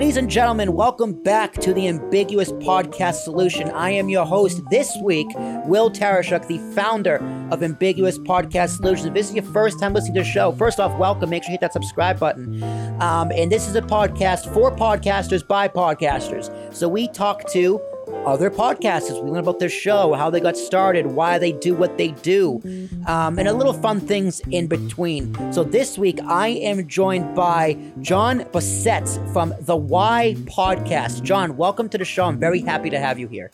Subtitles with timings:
[0.00, 3.68] Ladies and gentlemen, welcome back to the Ambiguous Podcast Solution.
[3.68, 5.26] I am your host this week,
[5.66, 7.16] Will Tarashuk, the founder
[7.50, 9.08] of Ambiguous Podcast Solutions.
[9.08, 11.28] If this is your first time listening to the show, first off, welcome.
[11.28, 12.62] Make sure you hit that subscribe button.
[13.02, 16.50] Um, and this is a podcast for podcasters by podcasters.
[16.74, 17.78] So we talk to
[18.26, 19.22] other podcasters.
[19.22, 22.60] We learn about their show, how they got started, why they do what they do,
[23.06, 25.34] um, and a little fun things in between.
[25.52, 31.22] So this week, I am joined by Jon Botset from the Why Podcast.
[31.22, 32.24] Jon, welcome to the show.
[32.24, 33.50] I'm very happy to have you here.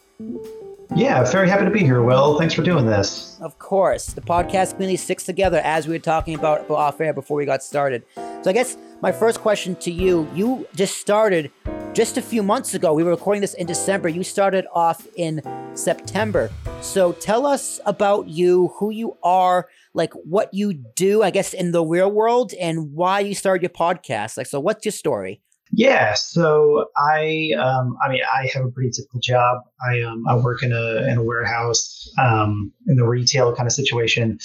[0.95, 2.38] Yeah, very happy to be here, Will.
[2.38, 3.38] Thanks for doing this.
[3.40, 4.06] Of course.
[4.06, 7.62] The podcast community sticks together as we were talking about off air before we got
[7.62, 8.04] started.
[8.14, 11.50] So I guess my first question to you, you just started
[11.92, 12.95] just a few months ago.
[12.95, 14.09] We were recording this in December.
[14.09, 15.42] You started off in
[15.74, 16.50] September.
[16.80, 21.73] So tell us about you, who you are, like what you do, I guess, in
[21.73, 24.37] the real world, and why you started your podcast.
[24.37, 25.40] Like, so what's your story?
[25.72, 29.62] Yeah, so I, um, I mean, I have a pretty typical job.
[29.86, 33.72] I, um, I work in a in a warehouse, um, in the retail kind of
[33.72, 34.38] situation.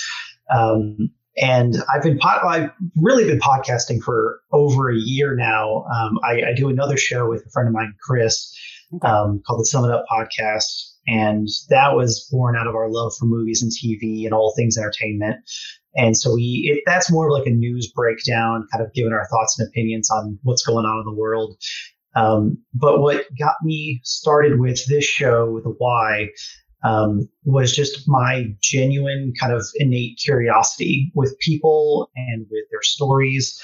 [0.53, 5.86] Um, and I've been pod- I've really been podcasting for over a year now.
[5.86, 8.53] Um, I, I, do another show with a friend of mine, Chris,
[9.02, 13.14] um, called the Sum It Up Podcast, and that was born out of our love
[13.18, 15.38] for movies and TV and all things entertainment.
[15.96, 19.28] And so we it, that's more of like a news breakdown, kind of giving our
[19.28, 21.58] thoughts and opinions on what's going on in the world.
[22.16, 26.30] Um, but what got me started with this show, with the why,
[26.84, 33.62] um, was just my genuine kind of innate curiosity with people and with their stories.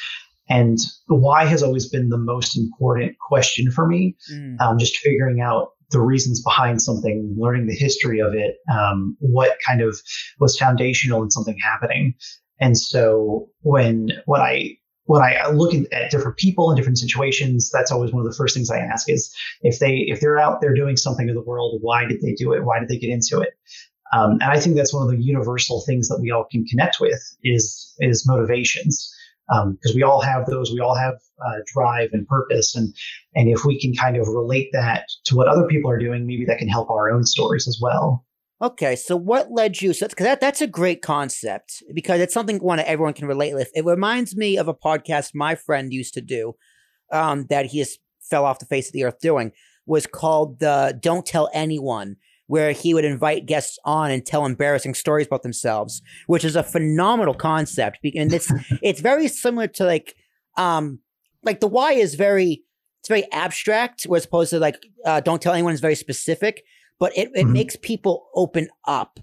[0.50, 0.78] And
[1.08, 4.16] the why has always been the most important question for me.
[4.32, 4.62] Mm.
[4.62, 9.58] Um, just figuring out the reasons behind something, learning the history of it, um, what
[9.66, 10.00] kind of
[10.40, 12.14] was foundational in something happening.
[12.60, 17.92] And so when when I when I look at different people in different situations, that's
[17.92, 20.74] always one of the first things I ask is if they if they're out there
[20.74, 22.66] doing something in the world, why did they do it?
[22.66, 23.54] Why did they get into it?
[24.14, 27.00] Um, and I think that's one of the universal things that we all can connect
[27.00, 29.14] with is is motivations
[29.48, 30.72] because um, we all have those.
[30.72, 31.16] We all have
[31.46, 32.94] uh, drive and purpose, and
[33.36, 36.46] and if we can kind of relate that to what other people are doing, maybe
[36.46, 38.26] that can help our own stories as well.
[38.62, 39.94] Okay, so what led you?
[39.94, 43.70] So because that, that's a great concept because it's something one everyone can relate with.
[43.76, 46.56] It reminds me of a podcast my friend used to do
[47.12, 49.52] um, that he just fell off the face of the earth doing
[49.86, 54.94] was called the "Don't Tell Anyone," where he would invite guests on and tell embarrassing
[54.94, 58.00] stories about themselves, which is a phenomenal concept.
[58.16, 60.16] And it's it's very similar to like
[60.58, 61.00] um
[61.44, 62.64] like the why is very
[63.00, 66.64] it's very abstract, whereas opposed to like uh, "Don't Tell Anyone" is very specific
[67.00, 67.54] but it, it mm-hmm.
[67.54, 69.20] makes people open up,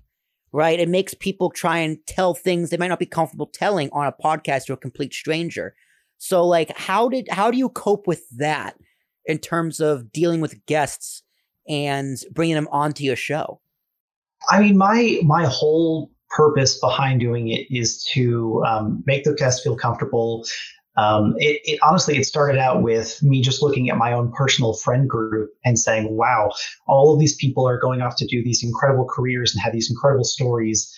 [0.53, 0.79] right?
[0.79, 4.13] It makes people try and tell things they might not be comfortable telling on a
[4.13, 5.75] podcast to a complete stranger.
[6.19, 8.77] So like how did how do you cope with that
[9.27, 11.23] in terms of dealing with guests
[11.69, 13.61] and bringing them onto your show?
[14.51, 19.63] I mean, my my whole purpose behind doing it is to um, make the guests
[19.63, 20.45] feel comfortable,
[20.97, 24.75] um, it, it, honestly it started out with me just looking at my own personal
[24.75, 26.53] friend group and saying wow
[26.87, 29.91] all of these people are going off to do these incredible careers and have these
[29.91, 30.93] incredible stories.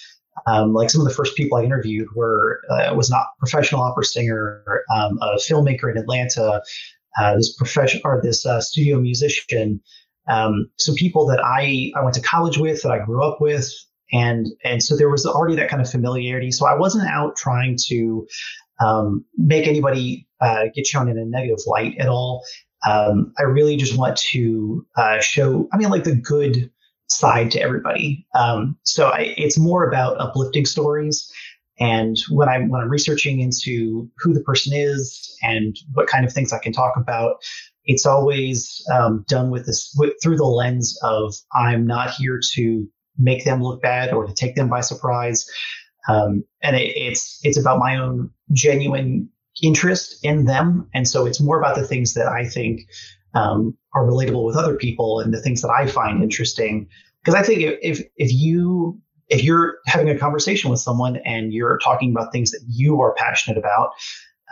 [0.47, 4.05] Um, like some of the first people i interviewed were uh, was not professional opera
[4.05, 6.61] singer um, a filmmaker in atlanta
[7.19, 9.81] uh, this profession or this uh, studio musician
[10.29, 13.73] um, so people that i i went to college with that i grew up with
[14.13, 17.77] and and so there was already that kind of familiarity so i wasn't out trying
[17.89, 18.27] to
[18.81, 22.45] um, make anybody uh, get shown in a negative light at all.
[22.87, 26.71] Um, I really just want to uh, show, I mean, like the good
[27.09, 28.27] side to everybody.
[28.35, 31.31] Um, so I, it's more about uplifting stories.
[31.79, 36.33] And when I'm when I'm researching into who the person is and what kind of
[36.33, 37.37] things I can talk about,
[37.85, 42.89] it's always um, done with this with, through the lens of I'm not here to
[43.19, 45.47] make them look bad or to take them by surprise.
[46.09, 49.29] Um, and it, it's it's about my own genuine
[49.63, 52.83] interest in them, and so it's more about the things that I think
[53.35, 56.89] um, are relatable with other people and the things that I find interesting.
[57.23, 61.53] Because I think if, if if you if you're having a conversation with someone and
[61.53, 63.91] you're talking about things that you are passionate about,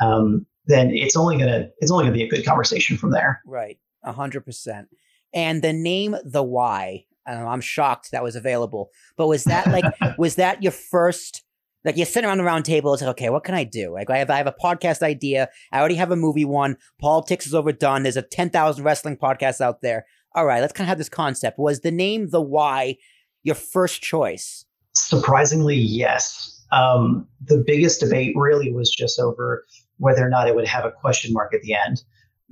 [0.01, 3.41] um, then it's only gonna it's only gonna be a good conversation from there.
[3.47, 4.89] Right, a hundred percent.
[5.33, 7.05] And the name, the why.
[7.27, 8.91] I'm shocked that was available.
[9.17, 9.85] But was that like
[10.19, 11.43] was that your first
[11.85, 13.93] like you're sitting around the round table, it's like, okay, what can I do?
[13.93, 15.49] Like I have I have a podcast idea.
[15.73, 16.77] I already have a movie one.
[16.99, 18.03] Politics is overdone.
[18.03, 20.07] There's a ten thousand wrestling podcasts out there.
[20.35, 21.59] All right, let's kind of have this concept.
[21.59, 22.97] Was the name the why
[23.45, 24.65] your first choice?
[24.95, 26.63] Surprisingly, yes.
[26.73, 29.65] Um, the biggest debate really was just over
[29.99, 32.03] whether or not it would have a question mark at the end.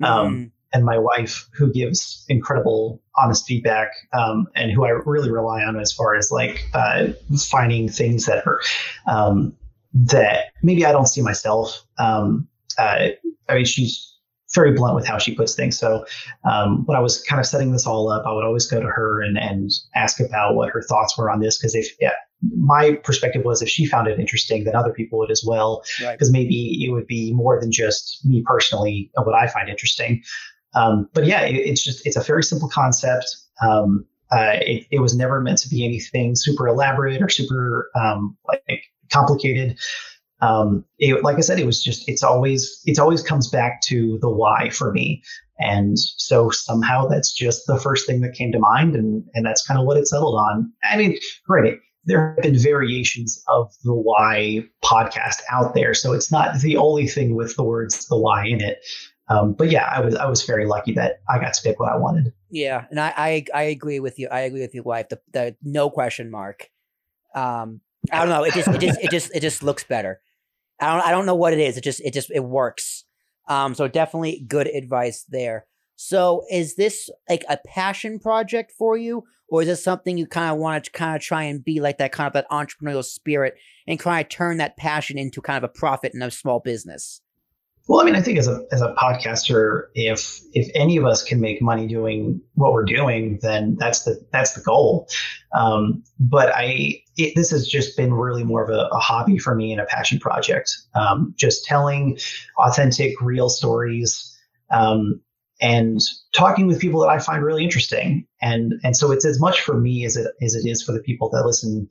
[0.02, 0.50] Um, mm.
[0.72, 5.78] and my wife, who gives incredible, honest feedback, um, and who I really rely on
[5.78, 7.08] as far as like uh,
[7.50, 8.60] finding things that are
[9.06, 9.54] um,
[9.92, 11.84] that maybe I don't see myself.
[11.98, 12.48] Um,
[12.78, 13.08] uh,
[13.48, 14.11] I mean, she's
[14.54, 15.78] very blunt with how she puts things.
[15.78, 16.04] So
[16.44, 18.86] um, when I was kind of setting this all up, I would always go to
[18.86, 21.58] her and, and ask about what her thoughts were on this.
[21.58, 22.12] Because if yeah,
[22.56, 25.82] my perspective was if she found it interesting, then other people would as well.
[25.98, 26.40] Because right.
[26.40, 30.22] maybe it would be more than just me personally what I find interesting.
[30.74, 33.36] Um, but yeah, it, it's just it's a very simple concept.
[33.62, 38.34] Um, uh, it, it, was never meant to be anything super elaborate or super um,
[38.48, 39.78] like complicated
[40.42, 44.18] um, it, like I said, it was just it's always it's always comes back to
[44.20, 45.22] the why for me,
[45.60, 49.64] and so somehow that's just the first thing that came to mind, and and that's
[49.64, 50.70] kind of what it settled on.
[50.82, 51.16] I mean,
[51.46, 56.76] granted, there have been variations of the why podcast out there, so it's not the
[56.76, 58.84] only thing with the words the why in it.
[59.28, 61.92] Um, but yeah, I was I was very lucky that I got to pick what
[61.92, 62.32] I wanted.
[62.50, 64.26] Yeah, and I I, I agree with you.
[64.26, 65.08] I agree with your wife.
[65.08, 66.68] The, the no question mark.
[67.32, 67.80] Um,
[68.10, 68.42] I don't know.
[68.42, 70.20] It just it just it just it just looks better.
[70.82, 71.76] I don't I don't know what it is.
[71.76, 73.04] It just it just it works.
[73.48, 75.66] Um, so definitely good advice there.
[75.96, 80.50] So is this like a passion project for you, or is this something you kind
[80.52, 83.54] of want to kind of try and be like that kind of that entrepreneurial spirit
[83.86, 87.20] and kind of turn that passion into kind of a profit and a small business?
[87.88, 91.22] Well, I mean, I think as a as a podcaster, if if any of us
[91.22, 95.08] can make money doing what we're doing, then that's the that's the goal.
[95.54, 99.54] Um, but I it, this has just been really more of a, a hobby for
[99.54, 100.76] me and a passion project.
[100.94, 102.18] Um, just telling
[102.58, 104.38] authentic, real stories,
[104.70, 105.20] um,
[105.60, 106.00] and
[106.32, 108.26] talking with people that I find really interesting.
[108.40, 111.02] And and so it's as much for me as it as it is for the
[111.02, 111.88] people that listen.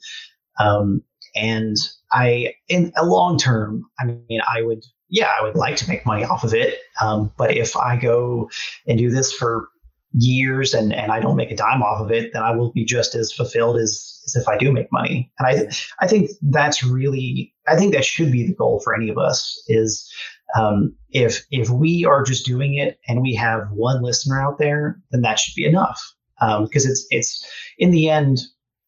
[0.57, 1.03] Um,
[1.35, 1.75] and
[2.11, 6.05] I, in a long term, I mean, I would yeah, I would like to make
[6.05, 6.79] money off of it.
[7.01, 8.49] Um, but if I go
[8.87, 9.67] and do this for
[10.13, 12.85] years and, and I don't make a dime off of it, then I will be
[12.85, 15.29] just as fulfilled as, as if I do make money.
[15.37, 15.69] And I,
[16.03, 19.61] I think that's really, I think that should be the goal for any of us
[19.67, 20.09] is
[20.57, 24.97] um, if, if we are just doing it and we have one listener out there,
[25.11, 26.01] then that should be enough.
[26.39, 27.45] Because um, it's, it's
[27.77, 28.39] in the end,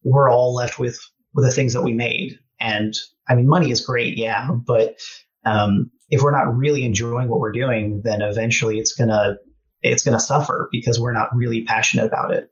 [0.04, 1.00] we're all left with,
[1.34, 2.40] with the things that we made.
[2.62, 2.96] And
[3.28, 4.18] I mean, money is great.
[4.18, 4.50] Yeah.
[4.52, 5.00] But
[5.46, 9.38] um, if we're not really enjoying what we're doing, then eventually it's gonna
[9.81, 12.52] it's gonna suffer because we're not really passionate about it.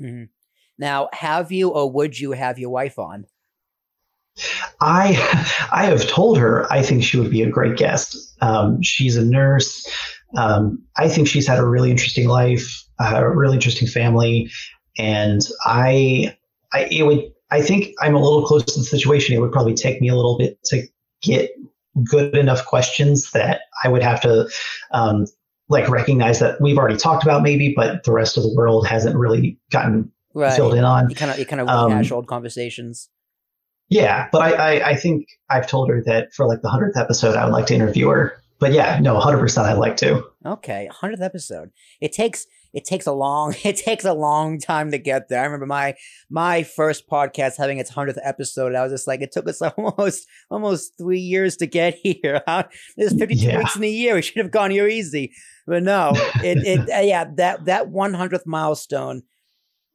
[0.00, 0.24] Mm-hmm.
[0.78, 3.26] Now, have you or would you have your wife on?
[4.80, 5.10] I
[5.70, 8.16] I have told her I think she would be a great guest.
[8.40, 9.86] Um, she's a nurse.
[10.36, 14.50] Um, I think she's had a really interesting life, a really interesting family,
[14.96, 16.36] and I
[16.72, 19.36] I it would I think I'm a little close to the situation.
[19.36, 20.86] It would probably take me a little bit to
[21.22, 21.50] get
[22.02, 24.48] good enough questions that I would have to
[24.92, 25.26] um,
[25.68, 29.16] like recognize that we've already talked about maybe, but the rest of the world hasn't
[29.16, 30.56] really gotten right.
[30.56, 31.10] filled in on.
[31.10, 33.10] You kind of you kind of rehash um, old conversations.
[33.90, 37.36] Yeah, but I, I, I think I've told her that for like the hundredth episode,
[37.36, 38.40] I would like to interview her.
[38.58, 40.24] But yeah, no, hundred percent, I'd like to.
[40.46, 41.70] Okay, hundredth episode.
[42.00, 45.40] It takes it takes a long it takes a long time to get there.
[45.40, 45.94] I remember my
[46.30, 48.74] my first podcast having its hundredth episode.
[48.74, 52.42] I was just like, it took us almost almost three years to get here.
[52.96, 53.58] There's 52 yeah.
[53.58, 54.14] weeks in a year.
[54.14, 55.32] We should have gone here easy,
[55.66, 56.12] but no.
[56.42, 59.22] It it uh, yeah that that 100th milestone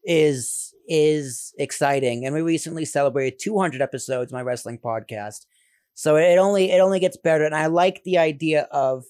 [0.04, 4.32] is is exciting, and we recently celebrated 200 episodes.
[4.32, 5.46] My wrestling podcast.
[5.96, 9.04] So it only it only gets better, and I like the idea of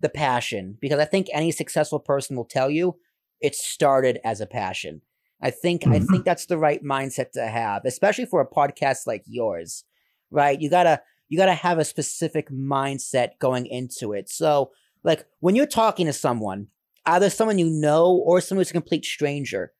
[0.00, 2.96] the passion because I think any successful person will tell you
[3.40, 5.02] it started as a passion.
[5.40, 5.92] I think mm-hmm.
[5.92, 9.84] I think that's the right mindset to have, especially for a podcast like yours.
[10.30, 10.60] Right?
[10.60, 14.28] You got to you got to have a specific mindset going into it.
[14.28, 14.72] So,
[15.04, 16.68] like when you're talking to someone,
[17.06, 19.72] either someone you know or someone who's a complete stranger,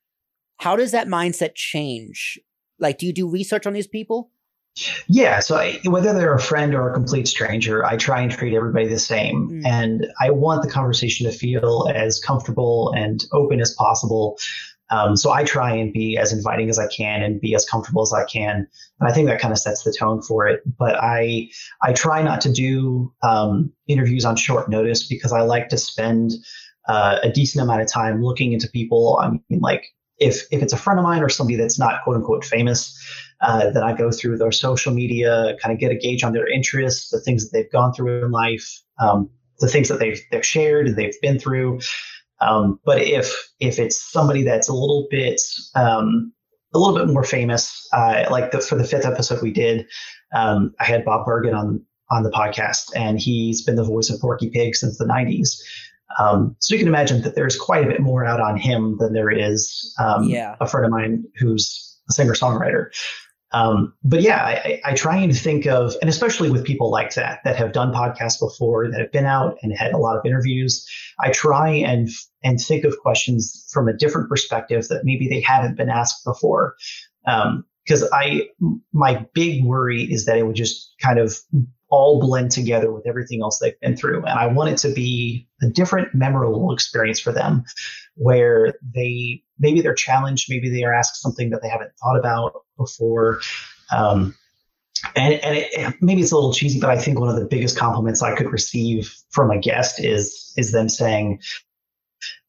[0.59, 2.39] how does that mindset change?
[2.79, 4.31] Like do you do research on these people?
[5.09, 5.41] Yeah.
[5.41, 8.89] So I, whether they're a friend or a complete stranger, I try and treat everybody
[8.89, 9.51] the same.
[9.51, 9.67] Mm.
[9.67, 14.39] And I want the conversation to feel as comfortable and open as possible.
[14.91, 18.03] Um, so I try and be as inviting as I can and be as comfortable
[18.03, 18.67] as I can.
[19.01, 20.63] And I think that kind of sets the tone for it.
[20.79, 21.51] But I
[21.83, 26.33] I try not to do um, interviews on short notice because I like to spend
[26.89, 29.19] uh, a decent amount of time looking into people.
[29.21, 29.85] I mean, like
[30.19, 32.99] if if it's a friend of mine or somebody that's not quote unquote famous,
[33.41, 36.49] uh, then I go through their social media, kind of get a gauge on their
[36.49, 39.31] interests, the things that they've gone through in life, um,
[39.61, 41.81] the things that they've they've shared, they've been through.
[42.41, 45.41] Um, but if if it's somebody that's a little bit
[45.75, 46.33] um,
[46.75, 49.87] a little bit more famous, uh, like the, for the fifth episode we did,
[50.35, 54.21] um, I had Bob Bergen on on the podcast, and he's been the voice of
[54.21, 55.61] Porky Pig since the '90s.
[56.19, 59.13] Um, so you can imagine that there's quite a bit more out on him than
[59.13, 60.57] there is um, yeah.
[60.61, 62.87] a friend of mine who's a singer songwriter.
[63.53, 67.41] Um, but yeah, I, I, try and think of, and especially with people like that
[67.45, 70.87] that have done podcasts before, that have been out and had a lot of interviews.
[71.19, 72.11] I try and
[72.45, 76.75] and think of questions from a different perspective that maybe they haven't been asked before.
[77.27, 78.49] Um, because um, I,
[78.93, 81.35] my big worry is that it would just kind of
[81.91, 85.49] all blend together with everything else they've been through, and I want it to be
[85.63, 87.65] a different, memorable experience for them,
[88.15, 92.53] where they maybe they're challenged, maybe they are asked something that they haven't thought about
[92.77, 93.41] before.
[93.91, 94.35] Um,
[95.15, 97.79] and, and it, maybe it's a little cheesy, but I think one of the biggest
[97.79, 101.41] compliments I could receive from a guest is is them saying,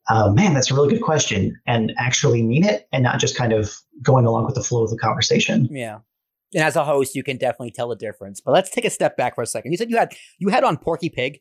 [0.09, 3.53] uh, "Man, that's a really good question," and actually mean it, and not just kind
[3.53, 5.67] of going along with the flow of the conversation.
[5.71, 5.99] Yeah.
[6.53, 8.41] And as a host, you can definitely tell the difference.
[8.41, 9.71] But let's take a step back for a second.
[9.71, 11.39] You said you had you had on Porky Pig.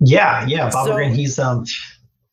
[0.00, 1.14] Yeah, yeah, Bob so, Green.
[1.14, 1.64] He's um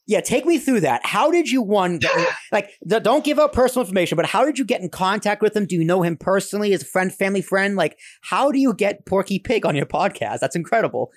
[0.10, 1.06] yeah, take me through that.
[1.06, 2.00] How did you one
[2.52, 5.56] like the, don't give out personal information, but how did you get in contact with
[5.56, 5.68] him?
[5.68, 7.76] Do you know him personally as a friend, family friend?
[7.76, 10.40] Like, how do you get Porky Pig on your podcast?
[10.40, 11.12] That's incredible.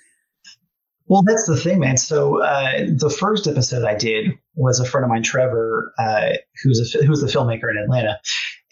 [1.07, 1.97] Well, that's the thing, man.
[1.97, 6.33] So uh, the first episode I did was a friend of mine, Trevor, uh,
[6.63, 8.19] who's a who's the filmmaker in Atlanta,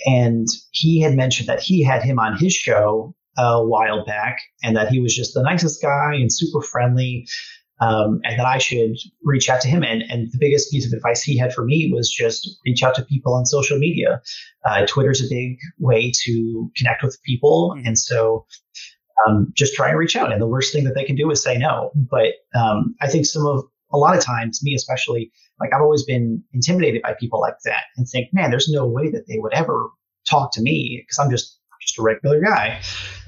[0.06, 4.76] and he had mentioned that he had him on his show a while back, and
[4.76, 7.26] that he was just the nicest guy and super friendly
[7.82, 9.84] um, and that I should reach out to him.
[9.84, 12.96] And, and the biggest piece of advice he had for me was just reach out
[12.96, 14.22] to people on social media.
[14.66, 17.74] Uh, Twitter's a big way to connect with people.
[17.76, 17.88] Mm-hmm.
[17.88, 18.46] And so
[19.28, 20.32] um, just try and reach out.
[20.32, 21.92] And the worst thing that they can do is say no.
[21.96, 23.64] But um, I think some of,
[23.94, 27.84] a lot of times, me especially, like I've always been intimidated by people like that
[27.98, 29.90] and think, man, there's no way that they would ever
[30.30, 32.82] talk to me because I'm just just a regular guy.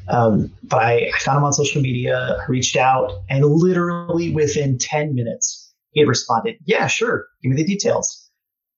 [0.08, 5.16] Um, but I, I, found him on social media, reached out, and literally within 10
[5.16, 8.30] minutes, he had responded, Yeah, sure, give me the details.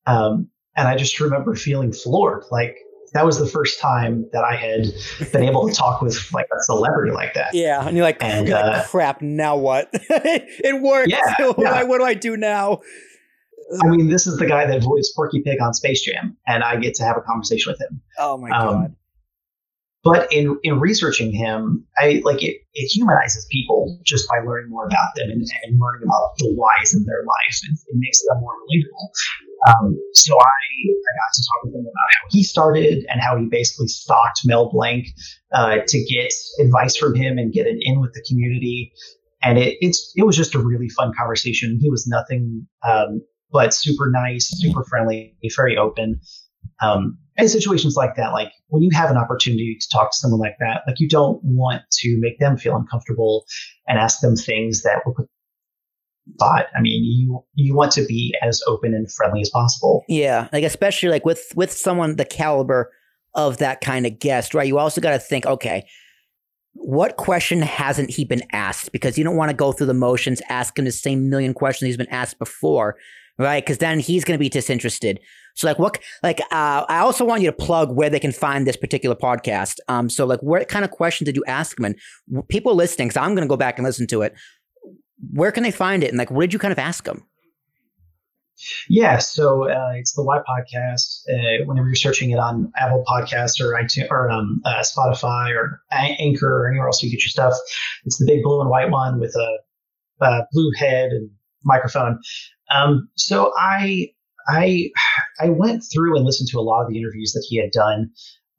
[0.05, 2.43] Um, and I just remember feeling floored.
[2.51, 2.77] Like,
[3.13, 6.63] that was the first time that I had been able to talk with like a
[6.63, 7.53] celebrity like that.
[7.53, 9.21] Yeah, and you're like, and, you're uh, like crap.
[9.21, 9.89] Now what?
[9.93, 11.09] it worked.
[11.09, 11.71] Yeah, what, yeah.
[11.71, 12.81] Do I, what do I do now?
[13.83, 16.75] I mean, this is the guy that voiced Porky Pig on Space Jam, and I
[16.77, 18.01] get to have a conversation with him.
[18.19, 18.95] Oh my um, god!
[20.05, 24.85] But in, in researching him, I like it, it humanizes people just by learning more
[24.85, 27.57] about them and, and learning about the whys in their life.
[27.67, 29.09] And it makes them more relatable.
[29.67, 33.37] Um, so I, I got to talk with him about how he started and how
[33.37, 35.07] he basically stalked Mel Blanc
[35.53, 38.91] uh, to get advice from him and get an in with the community.
[39.41, 41.77] And it, it's it was just a really fun conversation.
[41.81, 46.19] He was nothing um, but super nice, super friendly, very open.
[46.81, 50.39] Um, and situations like that, like when you have an opportunity to talk to someone
[50.39, 53.45] like that, like you don't want to make them feel uncomfortable
[53.87, 55.29] and ask them things that will put
[56.39, 56.67] thought.
[56.75, 60.03] I mean, you you want to be as open and friendly as possible.
[60.07, 62.91] Yeah, like especially like with with someone the caliber
[63.33, 64.67] of that kind of guest, right?
[64.67, 65.85] You also got to think, okay,
[66.73, 68.91] what question hasn't he been asked?
[68.91, 71.87] Because you don't want to go through the motions, ask him the same million questions
[71.87, 72.95] he's been asked before
[73.37, 73.63] right?
[73.63, 75.19] Because then he's going to be disinterested.
[75.55, 78.67] So like what like uh, I also want you to plug where they can find
[78.67, 79.77] this particular podcast.
[79.87, 81.85] Um, so like what kind of questions did you ask them?
[81.85, 84.33] And people listening, because I'm going to go back and listen to it.
[85.31, 86.09] Where can they find it?
[86.09, 87.25] And like, what did you kind of ask them?
[88.89, 91.23] Yeah, so uh, it's the Why Podcast.
[91.29, 95.81] Uh, whenever you're searching it on Apple Podcasts or iTunes or um, uh, Spotify or
[95.91, 97.53] Anchor or anywhere else you get your stuff,
[98.05, 101.29] it's the big blue and white one with a, a blue head and
[101.63, 102.19] microphone.
[102.73, 104.09] Um, so I
[104.47, 104.89] I
[105.41, 108.09] I went through and listened to a lot of the interviews that he had done,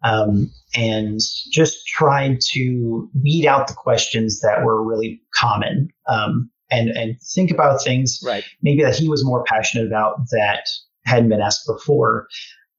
[0.03, 6.91] um, and just tried to weed out the questions that were really common, um, and
[6.91, 8.45] and think about things right.
[8.62, 10.69] maybe that he was more passionate about that
[11.05, 12.26] hadn't been asked before.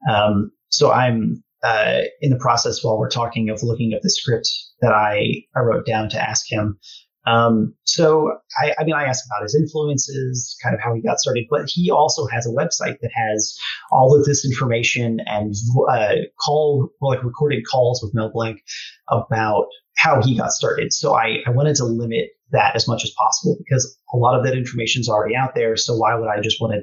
[0.10, 4.50] Um, so I'm uh, in the process while we're talking of looking at the script
[4.82, 6.80] that I, I wrote down to ask him.
[7.28, 8.32] Um, so
[8.62, 11.70] I, I, mean, I asked about his influences, kind of how he got started, but
[11.70, 13.58] he also has a website that has
[13.92, 15.54] all of this information and
[15.92, 18.62] uh, call like recorded calls with Mel Blanc
[19.10, 19.68] about
[19.98, 20.94] how he got started.
[20.94, 24.46] So I, I wanted to limit that as much as possible because a lot of
[24.46, 25.76] that information is already out there.
[25.76, 26.82] So why would I just want to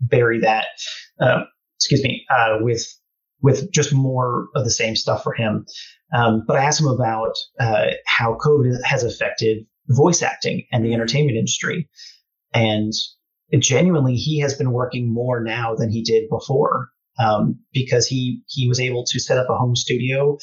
[0.00, 0.66] bury that?
[1.18, 1.44] Uh,
[1.78, 2.86] excuse me, uh, with
[3.42, 5.64] with just more of the same stuff for him.
[6.14, 10.94] Um, but I asked him about uh, how COVID has affected voice acting and the
[10.94, 11.88] entertainment industry.
[12.54, 12.92] And
[13.58, 18.68] genuinely, he has been working more now than he did before um, because he he
[18.68, 20.38] was able to set up a home studio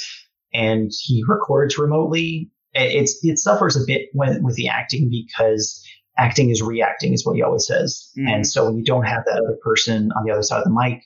[0.53, 2.49] and he records remotely.
[2.73, 5.83] It's it suffers a bit when, with the acting because
[6.17, 8.11] acting is reacting, is what he always says.
[8.17, 8.29] Mhm.
[8.29, 10.69] And so when you don't have that other person on the other side of the
[10.71, 11.03] mic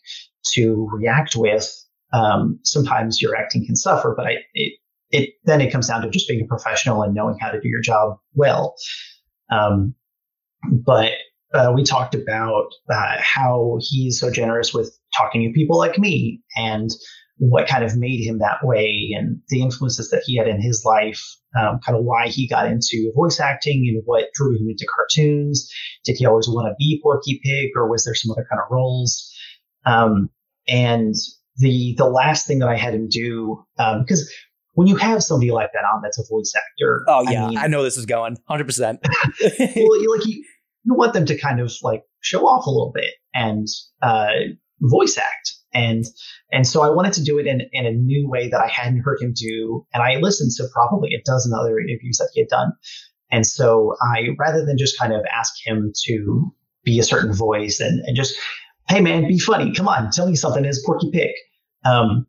[0.53, 1.69] to react with,
[2.13, 4.13] um, sometimes your acting can suffer.
[4.15, 4.73] But I, it,
[5.11, 7.67] it then it comes down to just being a professional and knowing how to do
[7.67, 8.75] your job well.
[9.51, 9.95] Um,
[10.69, 11.13] but
[11.53, 16.41] uh, we talked about uh, how he's so generous with talking to people like me
[16.55, 16.89] and
[17.37, 20.83] what kind of made him that way and the influences that he had in his
[20.85, 21.21] life,
[21.59, 25.69] um, kind of why he got into voice acting and what drew him into cartoons.
[26.05, 28.71] Did he always want to be Porky Pig or was there some other kind of
[28.71, 29.33] roles?
[29.85, 30.29] Um,
[30.67, 31.15] and
[31.57, 34.31] the the last thing that I had him do, because
[34.73, 37.71] when you have somebody like that on that's a voice actor, Oh yeah, I, mean,
[37.71, 38.65] know this is going 100.
[38.65, 38.99] percent.
[39.41, 40.43] Well, you, like you,
[40.83, 43.67] you want them to kind of like show off a little bit and
[44.01, 44.31] uh,
[44.81, 46.05] voice act, and
[46.51, 49.01] and so I wanted to do it in in a new way that I hadn't
[49.01, 52.49] heard him do, and I listened to probably a dozen other interviews that he had
[52.49, 52.71] done,
[53.31, 57.79] and so I rather than just kind of ask him to be a certain voice
[57.79, 58.35] and and just
[58.87, 61.31] hey man, be funny, come on, tell me something as Porky Pig.
[61.85, 62.27] Um,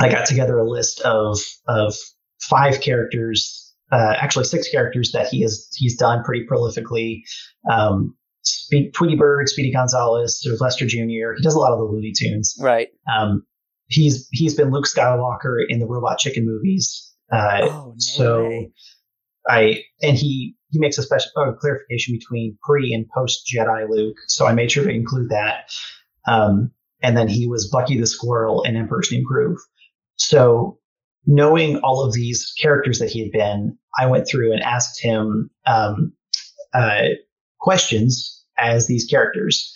[0.00, 1.94] I got together a list of of
[2.40, 7.22] five characters, uh, actually six characters that he has he's done pretty prolifically.
[7.70, 11.34] Um, Spe- Tweety Bird, Speedy Gonzales, Lester Jr.
[11.36, 12.56] He does a lot of the Looney Tunes.
[12.60, 12.88] right.
[13.16, 13.44] Um,
[13.86, 17.12] he's he's been Luke Skywalker in the Robot Chicken movies.
[17.32, 18.72] Uh, Oh no so way.
[19.48, 24.16] I and he he makes a special uh, clarification between pre and post Jedi Luke,
[24.26, 25.70] so I made sure to include that.
[26.26, 26.72] Um,
[27.02, 29.58] and then he was Bucky the Squirrel in Emperor's New Groove.
[30.22, 30.78] So
[31.26, 35.50] knowing all of these characters that he had been, I went through and asked him
[35.66, 36.12] um,
[36.72, 37.08] uh,
[37.60, 39.72] questions as these characters.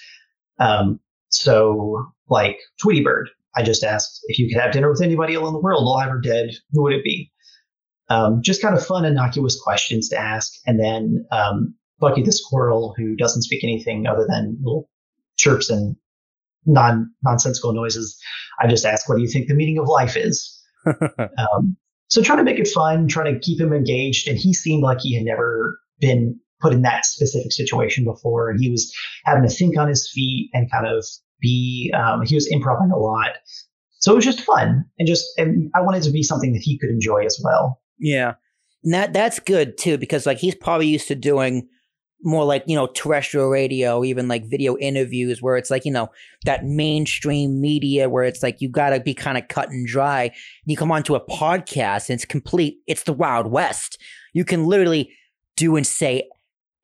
[0.58, 5.34] Um, so like Tweety Bird, I just asked if you could have dinner with anybody
[5.34, 7.30] in the world, alive or dead, who would it be?
[8.08, 10.52] Um, just kind of fun, innocuous questions to ask.
[10.66, 14.88] And then um, Bucky the squirrel, who doesn't speak anything other than little
[15.36, 15.96] chirps and
[16.66, 18.16] non nonsensical noises.
[18.60, 20.52] I just ask, "What do you think the meaning of life is?"
[20.86, 21.76] um,
[22.08, 24.98] so trying to make it fun, trying to keep him engaged, and he seemed like
[25.00, 28.92] he had never been put in that specific situation before, and he was
[29.24, 31.04] having to think on his feet and kind of
[31.40, 31.92] be.
[31.96, 33.30] Um, he was improvising a lot,
[33.98, 36.62] so it was just fun, and just and I wanted it to be something that
[36.62, 37.80] he could enjoy as well.
[37.98, 38.34] Yeah.
[38.84, 41.68] And that that's good too, because like he's probably used to doing
[42.22, 46.08] more like, you know, terrestrial radio, even like video interviews where it's like, you know,
[46.44, 50.30] that mainstream media where it's like you gotta be kind of cut and dry.
[50.64, 53.98] You come onto a podcast and it's complete, it's the Wild West.
[54.32, 55.12] You can literally
[55.56, 56.28] do and say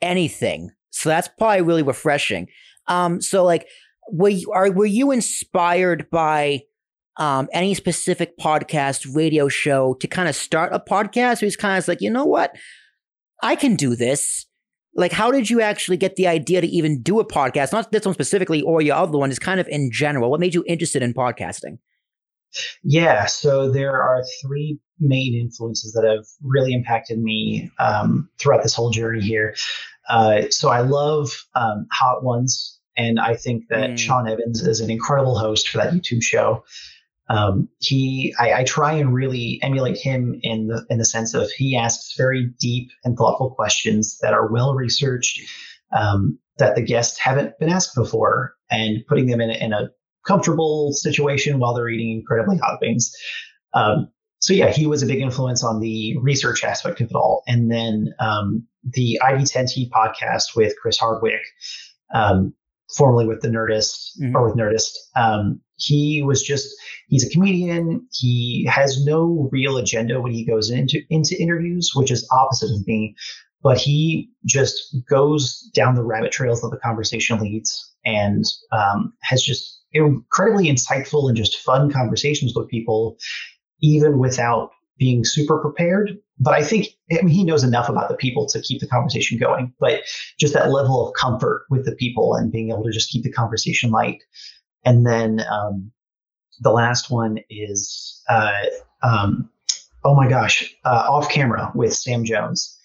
[0.01, 0.71] anything.
[0.91, 2.49] So that's probably really refreshing.
[2.87, 3.67] Um, so like
[4.11, 6.63] were you are were you inspired by
[7.19, 11.41] um, any specific podcast, radio show to kind of start a podcast?
[11.41, 12.57] Who's kind of like, you know what,
[13.43, 14.47] I can do this.
[14.95, 17.73] Like, how did you actually get the idea to even do a podcast?
[17.73, 20.31] Not this one specifically, or your other one, is kind of in general.
[20.31, 21.79] What made you interested in podcasting?
[22.83, 28.75] Yeah, so there are three main influences that have really impacted me um, throughout this
[28.75, 29.55] whole journey here.
[30.09, 33.99] Uh, so I love um, Hot Ones, and I think that Mm.
[33.99, 36.63] Sean Evans is an incredible host for that YouTube show.
[37.33, 41.51] Um, he, I, I try and really emulate him in the in the sense of
[41.51, 45.41] he asks very deep and thoughtful questions that are well researched,
[45.97, 49.89] um, that the guests haven't been asked before, and putting them in, in a
[50.27, 53.11] comfortable situation while they're eating incredibly hot wings.
[53.73, 54.09] Um,
[54.41, 57.45] so yeah, he was a big influence on the research aspect of it all.
[57.47, 61.43] And then um, the ID10T podcast with Chris Hardwick,
[62.13, 62.53] um,
[62.97, 64.35] formerly with the Nerdist Mhm.
[64.35, 64.91] or with Nerdist.
[65.17, 66.69] Um, he was just
[67.09, 68.07] he's a comedian.
[68.13, 72.87] He has no real agenda when he goes into into interviews, which is opposite of
[72.87, 73.15] me.
[73.63, 79.43] But he just goes down the rabbit trails that the conversation leads, and um, has
[79.43, 83.17] just incredibly insightful and just fun conversations with people,
[83.81, 86.19] even without being super prepared.
[86.43, 89.39] But I think I mean, he knows enough about the people to keep the conversation
[89.39, 89.73] going.
[89.79, 90.01] But
[90.41, 93.31] just that level of comfort with the people and being able to just keep the
[93.31, 94.23] conversation light.
[94.85, 95.93] And then um,
[96.61, 98.65] the last one is, uh,
[99.05, 99.49] um,
[100.05, 102.77] oh my gosh, uh, off camera with Sam Jones.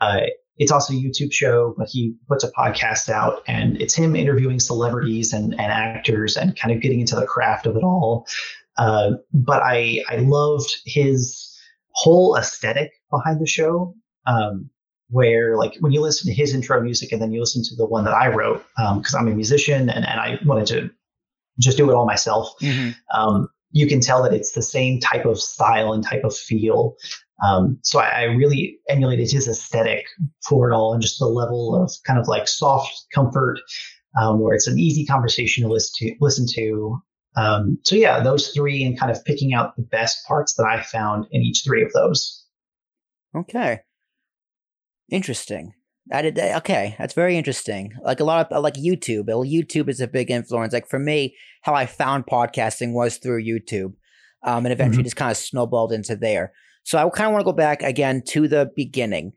[0.00, 0.22] Uh,
[0.56, 4.58] it's also a YouTube show, but he puts a podcast out and it's him interviewing
[4.58, 8.26] celebrities and, and actors and kind of getting into the craft of it all.
[8.76, 11.50] Uh, but I, I loved his
[11.94, 13.94] whole aesthetic behind the show.
[14.26, 14.70] Um,
[15.10, 17.86] where like when you listen to his intro music and then you listen to the
[17.86, 18.64] one that I wrote,
[18.96, 20.90] because I'm a musician and, and I wanted to
[21.60, 22.52] just do it all myself.
[23.14, 26.96] Um, you can tell that it's the same type of style and type of feel
[27.44, 30.06] Um, so I, I, really emulated his aesthetic
[30.48, 33.58] for it all and just the level of kind of like soft comfort,
[34.20, 36.14] um, where it's an easy conversation to listen to.
[36.20, 37.02] Listen to.
[37.36, 40.82] Um, so yeah, those three and kind of picking out the best parts that I
[40.82, 42.43] found in each three of those.
[43.34, 43.80] Okay.
[45.10, 45.74] Interesting.
[46.12, 46.96] I did okay.
[46.98, 47.94] That's very interesting.
[48.02, 49.26] Like a lot of like YouTube.
[49.26, 50.72] YouTube is a big influence.
[50.72, 53.94] Like for me, how I found podcasting was through YouTube,
[54.42, 55.04] um, and eventually mm-hmm.
[55.04, 56.52] just kind of snowballed into there.
[56.82, 59.32] So I kind of want to go back again to the beginning.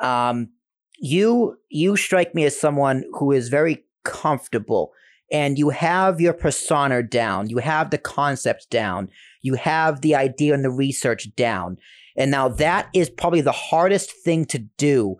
[0.00, 0.50] Um,
[0.98, 4.92] you you strike me as someone who is very comfortable,
[5.32, 7.50] and you have your persona down.
[7.50, 9.08] You have the concept down.
[9.40, 11.78] You have the idea and the research down.
[12.16, 15.18] And now that is probably the hardest thing to do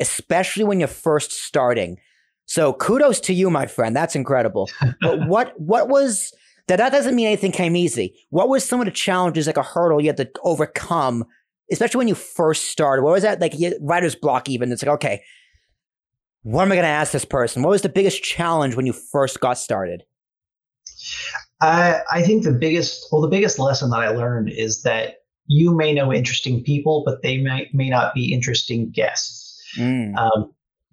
[0.00, 1.98] especially when you're first starting.
[2.46, 3.94] So kudos to you, my friend.
[3.94, 4.68] That's incredible.
[5.00, 6.32] but what what was
[6.66, 6.76] that?
[6.76, 8.14] That doesn't mean anything came easy.
[8.30, 11.24] What was some of the challenges, like a hurdle you had to overcome,
[11.70, 13.02] especially when you first started?
[13.02, 13.54] What was that like?
[13.80, 14.72] Writer's block, even.
[14.72, 15.22] It's like, okay,
[16.42, 17.62] what am I going to ask this person?
[17.62, 20.02] What was the biggest challenge when you first got started?
[21.62, 25.19] I, I think the biggest, well, the biggest lesson that I learned is that
[25.50, 29.60] you may know interesting people, but they may may not be interesting guests.
[29.76, 30.16] Mm.
[30.16, 30.52] Um,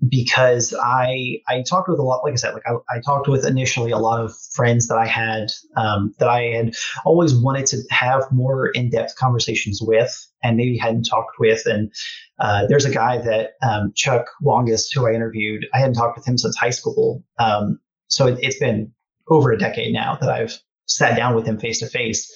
[0.09, 3.45] because I I talked with a lot, like I said, like I, I talked with
[3.45, 7.77] initially a lot of friends that I had um, that I had always wanted to
[7.91, 11.67] have more in depth conversations with, and maybe hadn't talked with.
[11.67, 11.93] And
[12.39, 16.27] uh, there's a guy that um, Chuck Longest, who I interviewed, I hadn't talked with
[16.27, 17.23] him since high school.
[17.37, 18.91] Um, so it, has been
[19.29, 22.31] over a decade now that I've sat down with him face to face.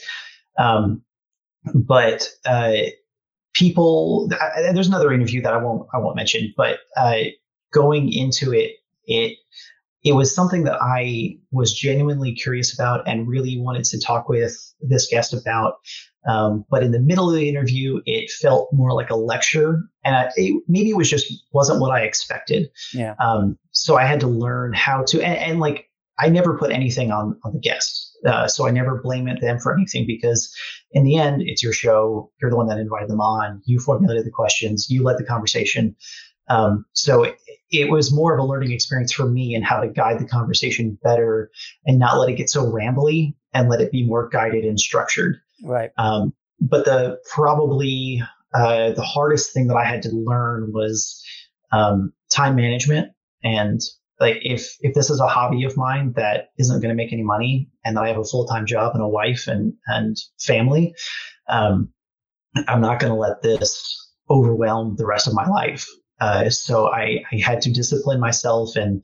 [1.73, 2.73] But uh,
[3.53, 4.29] people
[4.73, 7.23] there's another interview that I won't I won't mention, but uh,
[7.71, 8.71] going into it,
[9.05, 9.37] it
[10.03, 14.57] it was something that I was genuinely curious about and really wanted to talk with
[14.81, 15.75] this guest about.
[16.27, 20.15] Um, but in the middle of the interview, it felt more like a lecture, and
[20.15, 22.69] I, it, maybe it was just wasn't what I expected.
[22.93, 23.15] Yeah.
[23.19, 27.11] Um, so I had to learn how to, and, and like I never put anything
[27.11, 28.10] on on the guest.
[28.25, 30.55] Uh, so I never blame it them for anything because
[30.91, 32.31] in the end, it's your show.
[32.41, 33.61] You're the one that invited them on.
[33.65, 34.89] You formulated the questions.
[34.89, 35.95] You led the conversation.
[36.49, 37.37] Um, so it,
[37.71, 40.97] it, was more of a learning experience for me and how to guide the conversation
[41.01, 41.49] better
[41.85, 45.37] and not let it get so rambly and let it be more guided and structured.
[45.63, 45.91] Right.
[45.97, 48.21] Um, but the probably
[48.53, 51.23] uh, the hardest thing that I had to learn was
[51.71, 53.11] um, time management
[53.43, 53.79] and
[54.21, 57.23] like if if this is a hobby of mine that isn't going to make any
[57.23, 60.93] money and that I have a full-time job and a wife and and family
[61.49, 61.89] um,
[62.67, 65.85] i'm not going to let this overwhelm the rest of my life.
[66.21, 69.03] Uh, so I, I had to discipline myself and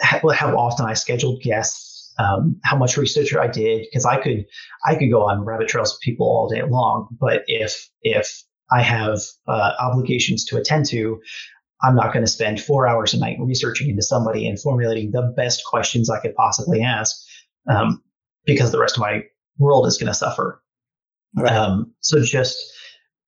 [0.00, 4.44] how, how often i scheduled guests um, how much research i did because i could
[4.84, 8.82] i could go on rabbit trails with people all day long but if if I
[8.82, 11.20] have uh, obligations to attend to,
[11.82, 15.32] I'm not going to spend four hours a night researching into somebody and formulating the
[15.36, 17.16] best questions I could possibly ask
[17.68, 18.02] um,
[18.44, 19.24] because the rest of my
[19.58, 20.62] world is going to suffer.
[21.36, 21.52] Right.
[21.52, 22.58] Um, so just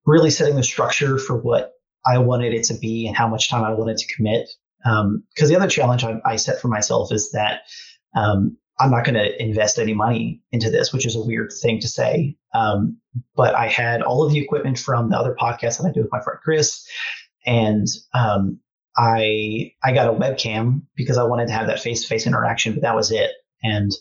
[0.06, 1.72] really setting the structure for what
[2.06, 4.48] I wanted it to be and how much time I wanted to commit.
[4.82, 7.62] Because um, the other challenge I, I, set for myself is that
[8.16, 11.80] um, I'm not going to invest any money into this, which is a weird thing
[11.80, 12.36] to say.
[12.54, 12.96] Um,
[13.36, 16.10] but I had all of the equipment from the other podcast that I do with
[16.10, 16.82] my friend Chris
[17.46, 18.60] and um,
[18.96, 22.74] I I got a webcam because I wanted to have that face to face interaction,
[22.74, 23.30] but that was it.
[23.62, 23.92] And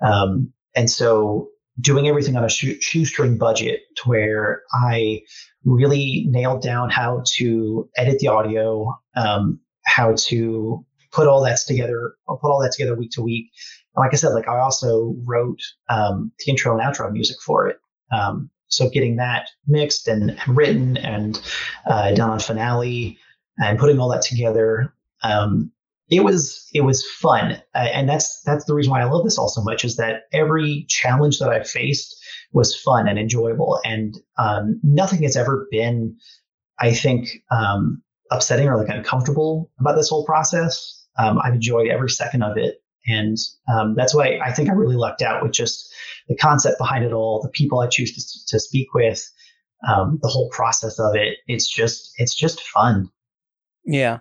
[0.00, 1.48] um, and so
[1.80, 5.22] doing everything on a shoestring budget to where I
[5.64, 12.14] really nailed down how to edit the audio, um, how to put all that together,
[12.28, 13.50] I'll put all that together week to week.
[13.94, 17.68] And like I said, like I also wrote um, the intro and outro music for
[17.68, 17.78] it.
[18.12, 21.40] Um, so getting that mixed and, written and
[21.86, 23.18] uh, done on finale
[23.58, 25.70] and putting all that together, um,
[26.08, 29.38] it was it was fun, uh, and that's that's the reason why I love this
[29.38, 32.16] all so much is that every challenge that I faced
[32.52, 36.16] was fun and enjoyable, and um, nothing has ever been,
[36.80, 38.02] I think, um,
[38.32, 41.06] upsetting or like uncomfortable about this whole process.
[41.16, 43.36] Um, I've enjoyed every second of it, and
[43.72, 45.92] um, that's why I think I really lucked out with just
[46.28, 49.28] the concept behind it all, the people I choose to, to speak with,
[49.88, 51.38] um, the whole process of it.
[51.46, 53.10] It's just it's just fun.
[53.84, 54.18] Yeah,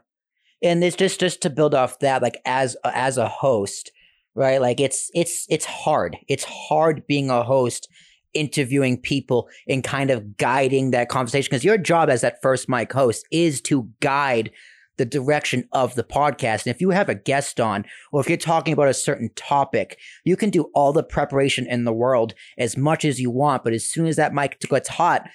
[0.63, 3.91] and it's just just to build off that, like as as a host,
[4.35, 4.61] right?
[4.61, 6.17] Like it's it's it's hard.
[6.27, 7.87] It's hard being a host
[8.33, 12.93] interviewing people and kind of guiding that conversation because your job as that first mic
[12.93, 14.51] host is to guide
[14.99, 16.67] the direction of the podcast.
[16.67, 19.97] And if you have a guest on, or if you're talking about a certain topic,
[20.23, 23.63] you can do all the preparation in the world as much as you want.
[23.63, 25.27] But as soon as that mic gets hot,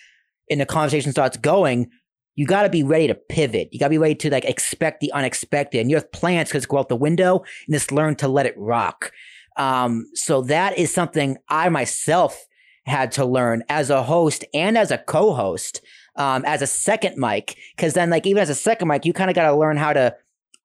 [0.50, 1.90] and the conversation starts going,
[2.36, 3.68] you got to be ready to pivot.
[3.72, 5.80] You got to be ready to like expect the unexpected.
[5.80, 9.10] And your plans could go out the window and just learn to let it rock.
[9.56, 12.44] Um, so that is something I myself
[12.86, 15.80] had to learn as a host and as a co-host,
[16.16, 17.56] um, as a second mic.
[17.76, 19.92] Cause then like even as a second mic, you kind of got to learn how
[19.92, 20.14] to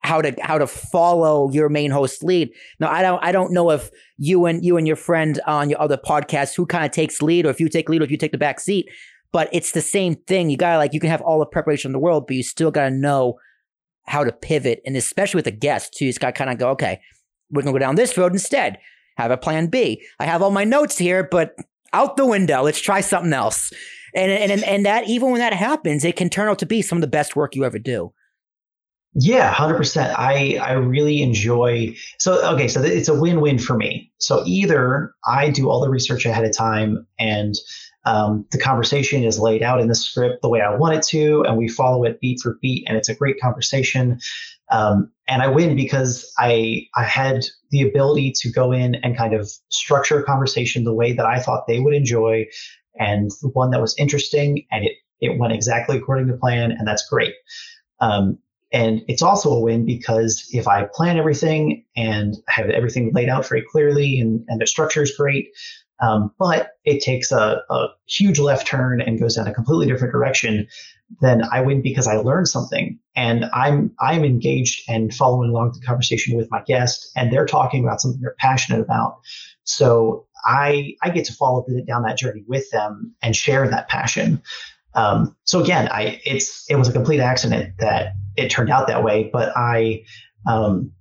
[0.02, 2.50] how to how to follow your main host lead.
[2.80, 5.82] Now I don't I don't know if you and you and your friend on your
[5.82, 8.18] other podcast who kind of takes lead or if you take lead or if you
[8.18, 8.88] take the back seat
[9.32, 10.50] but it's the same thing.
[10.50, 12.72] You gotta like you can have all the preparation in the world, but you still
[12.72, 13.40] gotta know
[14.06, 16.06] how to pivot, and especially with a guest too.
[16.06, 17.00] You just gotta kind of go, okay,
[17.52, 18.80] we're gonna go down this road instead.
[19.18, 20.04] Have a plan B.
[20.20, 21.56] I have all my notes here, but
[21.94, 22.64] out the window.
[22.64, 23.72] Let's try something else.
[24.14, 26.98] And and and that even when that happens, it can turn out to be some
[26.98, 28.14] of the best work you ever do.
[29.16, 30.18] Yeah, hundred percent.
[30.18, 31.96] I I really enjoy.
[32.20, 34.12] So okay, so it's a win win for me.
[34.20, 37.56] So either I do all the research ahead of time and
[38.06, 41.44] um, the conversation is laid out in the script the way I want it to,
[41.44, 44.20] and we follow it beat for beat, and it's a great conversation.
[44.72, 49.34] Um, and I win because I I had the ability to go in and kind
[49.34, 52.46] of structure a conversation the way that I thought they would enjoy,
[52.98, 56.88] and the one that was interesting, and it it went exactly according to plan, and
[56.88, 57.34] that's great.
[58.00, 58.40] Um,
[58.72, 63.48] and it's also a win because if I plan everything and have everything laid out
[63.48, 65.50] very clearly and, and the structure is great,
[66.02, 70.14] um, but it takes a, a, huge left turn and goes down a completely different
[70.14, 70.68] direction,
[71.20, 75.86] then I win because I learned something and I'm I'm engaged and following along the
[75.86, 79.20] conversation with my guest and they're talking about something they're passionate about.
[79.64, 84.42] So I I get to follow down that journey with them and share that passion.
[84.96, 89.04] Um, so again, I it's it was a complete accident that it turned out that
[89.04, 90.04] way, but I
[90.48, 90.92] um,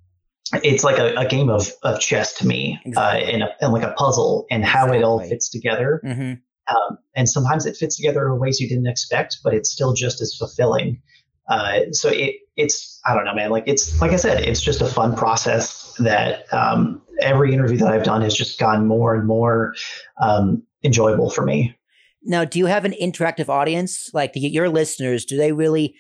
[0.63, 3.25] it's like a, a, game of, of chess to me uh, exactly.
[3.25, 4.99] uh, and, a, and like a puzzle and how exactly.
[4.99, 6.33] it all fits together mm-hmm.
[6.75, 10.21] um, and sometimes it fits together in ways you didn't expect but it's still just
[10.21, 11.01] as fulfilling
[11.49, 14.81] uh, so it it's i don't know man like it's like i said it's just
[14.81, 19.27] a fun process that um, every interview that i've done has just gotten more and
[19.27, 19.75] more
[20.21, 21.75] um, enjoyable for me
[22.25, 25.95] now do you have an interactive audience like your listeners do they really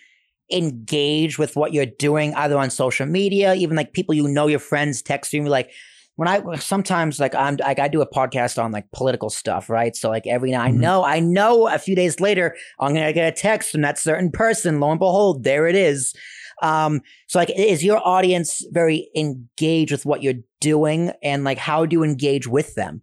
[0.50, 4.58] engage with what you're doing either on social media, even like people you know, your
[4.58, 5.70] friends texting me like
[6.16, 9.94] when I sometimes like I'm like I do a podcast on like political stuff, right?
[9.94, 10.76] So like every now mm-hmm.
[10.76, 13.98] I know I know a few days later I'm gonna get a text from that
[13.98, 14.80] certain person.
[14.80, 16.14] Lo and behold, there it is.
[16.62, 21.86] Um, so like is your audience very engaged with what you're doing and like how
[21.86, 23.02] do you engage with them?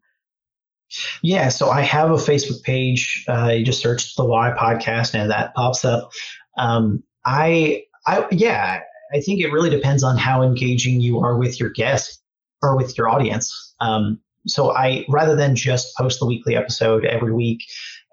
[1.22, 3.26] Yeah, so I have a Facebook page.
[3.28, 6.12] Uh, you just search the Why podcast and that pops up.
[6.58, 8.82] Um, I, I, yeah,
[9.14, 12.22] I think it really depends on how engaging you are with your guests
[12.62, 13.74] or with your audience.
[13.82, 17.64] Um, so I, rather than just post the weekly episode every week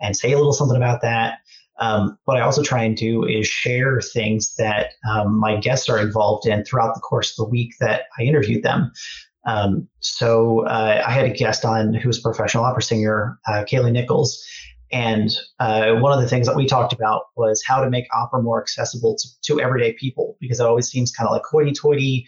[0.00, 1.38] and say a little something about that,
[1.78, 5.98] um, what I also try and do is share things that um, my guests are
[5.98, 8.92] involved in throughout the course of the week that I interviewed them.
[9.44, 13.64] Um, so uh, I had a guest on who was a professional opera singer, uh,
[13.64, 14.40] Kaylee Nichols,
[14.92, 18.42] and uh, one of the things that we talked about was how to make opera
[18.42, 22.26] more accessible to, to everyday people because it always seems kind of like hoity toity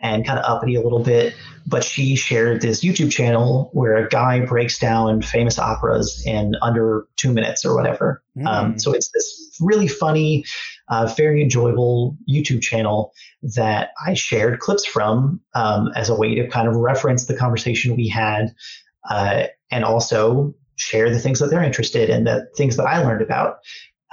[0.00, 1.34] and kind of uppity a little bit.
[1.66, 7.06] But she shared this YouTube channel where a guy breaks down famous operas in under
[7.16, 8.22] two minutes or whatever.
[8.36, 8.46] Mm.
[8.46, 10.44] Um, so it's this really funny,
[10.88, 13.12] uh, very enjoyable YouTube channel
[13.54, 17.96] that I shared clips from um, as a way to kind of reference the conversation
[17.96, 18.54] we had.
[19.08, 23.22] Uh, and also share the things that they're interested in, the things that I learned
[23.22, 23.58] about.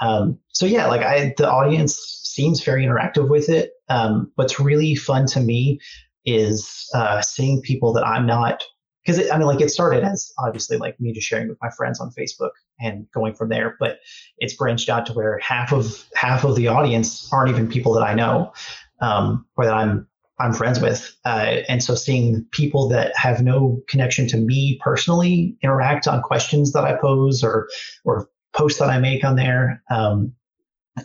[0.01, 3.71] Um, so yeah, like I, the audience seems very interactive with it.
[3.89, 5.79] Um, what's really fun to me
[6.25, 8.63] is uh, seeing people that I'm not,
[9.05, 11.99] because I mean, like it started as obviously like me just sharing with my friends
[11.99, 13.99] on Facebook and going from there, but
[14.37, 18.03] it's branched out to where half of half of the audience aren't even people that
[18.03, 18.53] I know,
[19.01, 20.07] um, or that I'm
[20.39, 21.15] I'm friends with.
[21.25, 26.71] Uh, and so seeing people that have no connection to me personally interact on questions
[26.73, 27.69] that I pose or
[28.05, 30.33] or posts that I make on there, um,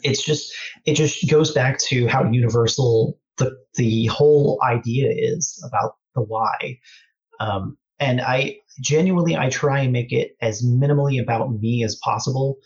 [0.03, 0.53] it's just
[0.85, 6.79] it just goes back to how universal the the whole idea is about the why.
[7.41, 12.59] Um, and I genuinely I try and make it as minimally about me as possible.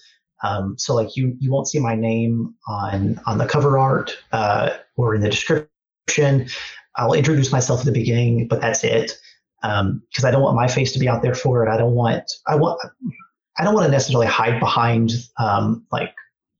[0.42, 4.70] Um, so like you you won't see my name on on the cover art uh,
[4.96, 6.48] or in the description
[6.96, 9.18] I'll introduce myself at the beginning, but that's it.
[9.62, 11.70] Because um, I don't want my face to be out there for it.
[11.70, 12.80] I don't want I want
[13.58, 16.14] I don't want to necessarily hide behind um, like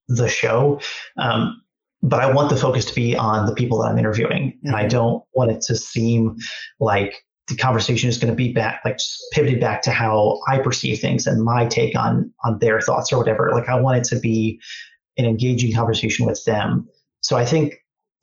[0.09, 0.81] the show,
[1.17, 1.63] um,
[2.03, 4.81] but I want the focus to be on the people that I'm interviewing, and I
[4.81, 4.89] mm-hmm.
[4.89, 6.37] don't want it to seem
[6.81, 8.99] like the conversation is going to be back, like
[9.33, 13.19] pivoted back to how I perceive things and my take on on their thoughts or
[13.19, 13.51] whatever.
[13.53, 14.61] Like I want it to be
[15.19, 16.89] an engaging conversation with them.
[17.21, 17.75] So I think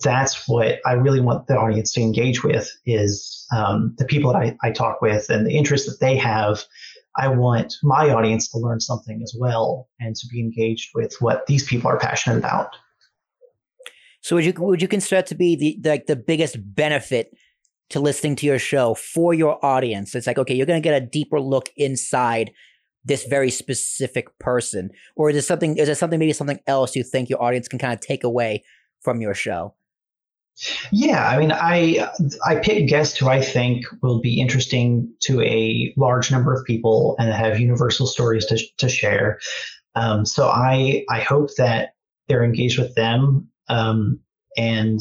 [0.01, 4.39] that's what I really want the audience to engage with is um, the people that
[4.39, 6.63] I, I talk with and the interests that they have.
[7.19, 11.45] I want my audience to learn something as well and to be engaged with what
[11.47, 12.75] these people are passionate about.
[14.21, 17.35] So would you would you consider to be the like the biggest benefit
[17.89, 20.15] to listening to your show for your audience?
[20.15, 22.51] It's like okay, you're going to get a deeper look inside
[23.05, 25.77] this very specific person, or is it something?
[25.77, 28.63] Is it something maybe something else you think your audience can kind of take away
[29.01, 29.73] from your show?
[30.91, 32.09] Yeah, I mean, I
[32.45, 37.15] I pick guests who I think will be interesting to a large number of people
[37.17, 39.39] and have universal stories to to share.
[39.95, 41.93] Um, so I I hope that
[42.27, 43.49] they're engaged with them.
[43.69, 44.19] Um,
[44.57, 44.99] and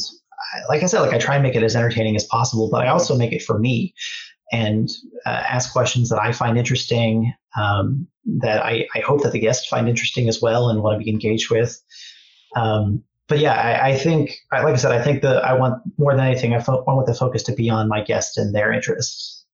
[0.54, 2.84] I, like I said, like I try and make it as entertaining as possible, but
[2.84, 3.94] I also make it for me
[4.52, 4.88] and
[5.26, 8.06] uh, ask questions that I find interesting, um,
[8.40, 11.10] that I, I hope that the guests find interesting as well and want to be
[11.10, 11.78] engaged with.
[12.56, 16.16] Um, but yeah, I, I, think, like I said, I think that I want more
[16.16, 19.44] than anything, I fo- want the focus to be on my guests and their interests.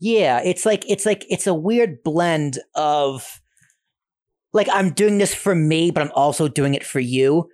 [0.00, 3.40] Yeah, it's like it's like it's a weird blend of
[4.52, 7.48] like I'm doing this for me, but I'm also doing it for you.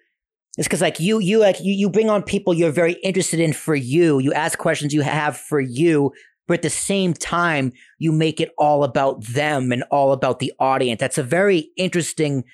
[0.58, 3.52] It's because like you you like you you bring on people you're very interested in
[3.52, 4.18] for you.
[4.18, 6.12] You ask questions you have for you,
[6.48, 10.52] but at the same time you make it all about them and all about the
[10.58, 10.98] audience.
[10.98, 12.44] That's a very interesting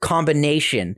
[0.00, 0.96] combination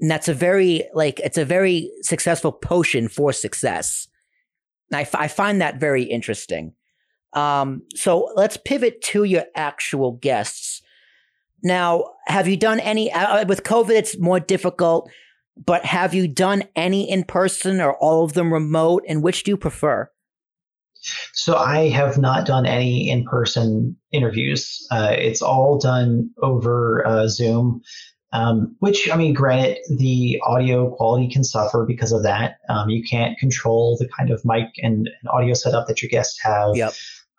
[0.00, 4.08] and that's a very like it's a very successful potion for success.
[4.92, 6.72] I, I find that very interesting.
[7.32, 10.82] Um, so let's pivot to your actual guests.
[11.62, 13.90] Now, have you done any uh, uh with COVID?
[13.90, 15.10] It's more difficult,
[15.64, 19.04] but have you done any in person or all of them remote?
[19.06, 20.10] And which do you prefer?
[21.32, 24.86] So I have not done any in person interviews.
[24.90, 27.80] Uh, it's all done over uh, Zoom.
[28.32, 32.58] Um, which I mean, granted, the audio quality can suffer because of that.
[32.68, 36.38] Um, you can't control the kind of mic and, and audio setup that your guests
[36.42, 36.76] have.
[36.76, 36.92] Yep.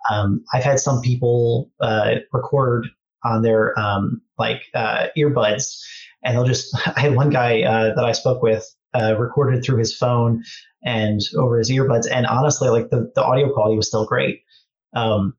[0.10, 2.88] Um, I've had some people uh, record
[3.24, 5.80] on their um, like uh, earbuds,
[6.24, 6.76] and they'll just.
[6.96, 10.44] I had one guy uh, that I spoke with uh, recorded through his phone
[10.84, 14.42] and over his earbuds, and honestly, like the the audio quality was still great.
[14.94, 15.36] Um,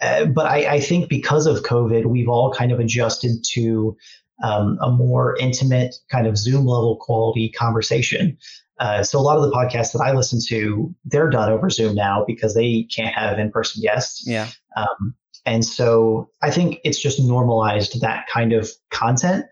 [0.00, 3.96] uh, but I, I think because of COVID, we've all kind of adjusted to
[4.42, 8.36] um, a more intimate kind of Zoom level quality conversation.
[8.78, 11.94] Uh, so a lot of the podcasts that I listen to, they're done over Zoom
[11.94, 14.26] now because they can't have in-person guests.
[14.26, 14.48] Yeah.
[14.74, 19.44] Um, and so I think it's just normalized that kind of content.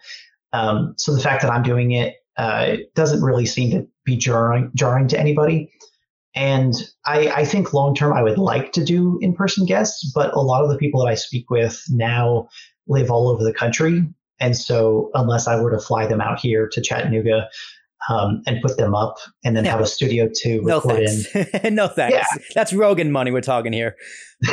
[0.52, 4.70] Um, so the fact that I'm doing it uh, doesn't really seem to be jarring,
[4.74, 5.70] jarring to anybody.
[6.34, 6.72] And
[7.04, 10.40] I, I think long term, I would like to do in person guests, but a
[10.40, 12.48] lot of the people that I speak with now
[12.86, 14.06] live all over the country.
[14.40, 17.48] And so, unless I were to fly them out here to Chattanooga
[18.08, 19.72] um, and put them up and then yeah.
[19.72, 21.64] have a studio to no record thanks.
[21.64, 21.74] in.
[21.74, 22.16] no thanks.
[22.16, 22.44] Yeah.
[22.54, 23.96] That's Rogan money we're talking here.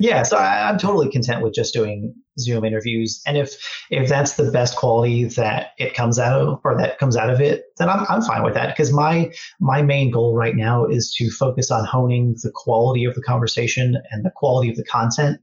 [0.00, 3.54] yeah, so I, I'm totally content with just doing Zoom interviews, and if
[3.90, 7.40] if that's the best quality that it comes out of, or that comes out of
[7.40, 11.12] it, then I'm I'm fine with that because my my main goal right now is
[11.18, 15.38] to focus on honing the quality of the conversation and the quality of the content,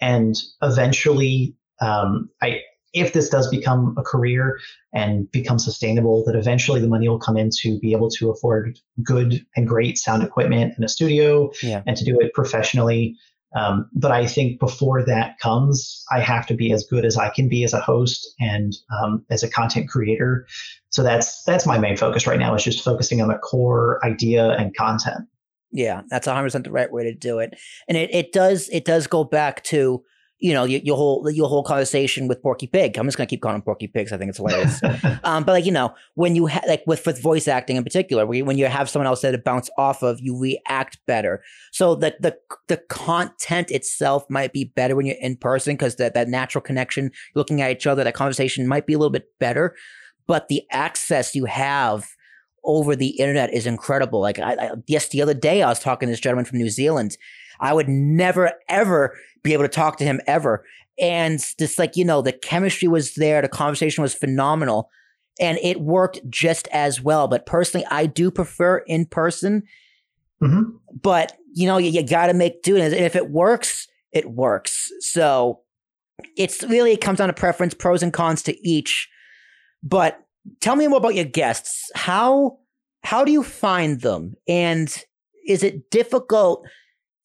[0.00, 2.60] and eventually um, I
[2.92, 4.58] if this does become a career
[4.92, 8.78] and become sustainable, that eventually the money will come in to be able to afford
[9.02, 11.82] good and great sound equipment in a studio yeah.
[11.86, 13.16] and to do it professionally.
[13.54, 17.30] Um, but I think before that comes, I have to be as good as I
[17.30, 20.46] can be as a host and um, as a content creator.
[20.90, 24.50] So that's that's my main focus right now is just focusing on the core idea
[24.50, 25.28] and content.
[25.72, 27.54] Yeah, that's 100% the right way to do it.
[27.88, 30.04] And it, it does it does go back to
[30.40, 32.96] you know, your, your whole your whole conversation with Porky Pig.
[32.96, 34.12] I'm just gonna keep calling him Porky Pigs.
[34.12, 34.82] I think it's hilarious.
[35.24, 38.26] um, but like you know, when you ha- like with with voice acting in particular,
[38.26, 41.42] when you have someone else that to bounce off of, you react better.
[41.72, 42.36] So the the
[42.68, 47.12] the content itself might be better when you're in person because that that natural connection,
[47.34, 49.76] looking at each other, that conversation might be a little bit better.
[50.26, 52.08] But the access you have
[52.64, 54.20] over the internet is incredible.
[54.20, 56.70] Like I, I yes, the other day I was talking to this gentleman from New
[56.70, 57.16] Zealand.
[57.60, 60.64] I would never ever be able to talk to him ever.
[60.98, 64.90] And just like, you know, the chemistry was there, the conversation was phenomenal,
[65.40, 67.26] and it worked just as well.
[67.26, 69.62] But personally, I do prefer in person.
[70.42, 70.76] Mm-hmm.
[71.00, 72.76] But, you know, you, you got to make do.
[72.76, 74.90] And if it works, it works.
[75.00, 75.60] So
[76.36, 79.08] it's really, it comes down to preference, pros and cons to each.
[79.82, 80.20] But
[80.60, 81.90] tell me more about your guests.
[81.94, 82.58] How,
[83.02, 84.34] how do you find them?
[84.46, 84.94] And
[85.46, 86.66] is it difficult?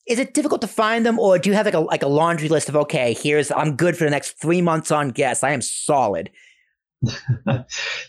[0.07, 2.49] Is it difficult to find them, or do you have like a like a laundry
[2.49, 5.43] list of okay, here's I'm good for the next three months on guests.
[5.43, 6.29] I am solid.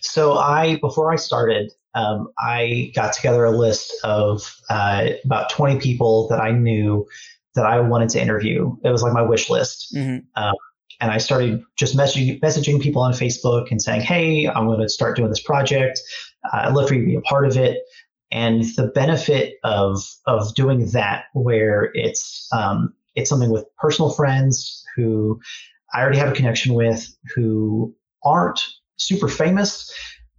[0.01, 5.81] so I before I started, um, I got together a list of uh, about 20
[5.81, 7.07] people that I knew
[7.55, 8.77] that I wanted to interview.
[8.85, 9.95] It was like my wish list.
[9.95, 10.27] Mm-hmm.
[10.43, 10.55] Um,
[11.01, 14.89] and I started just messaging, messaging people on Facebook and saying, "Hey, I'm going to
[14.89, 16.01] start doing this project.
[16.45, 17.79] Uh, I'd love for you to be a part of it."
[18.33, 24.85] And the benefit of of doing that, where it's um, it's something with personal friends
[24.97, 25.41] who
[25.95, 28.61] I already have a connection with, who aren't
[28.97, 29.93] super famous,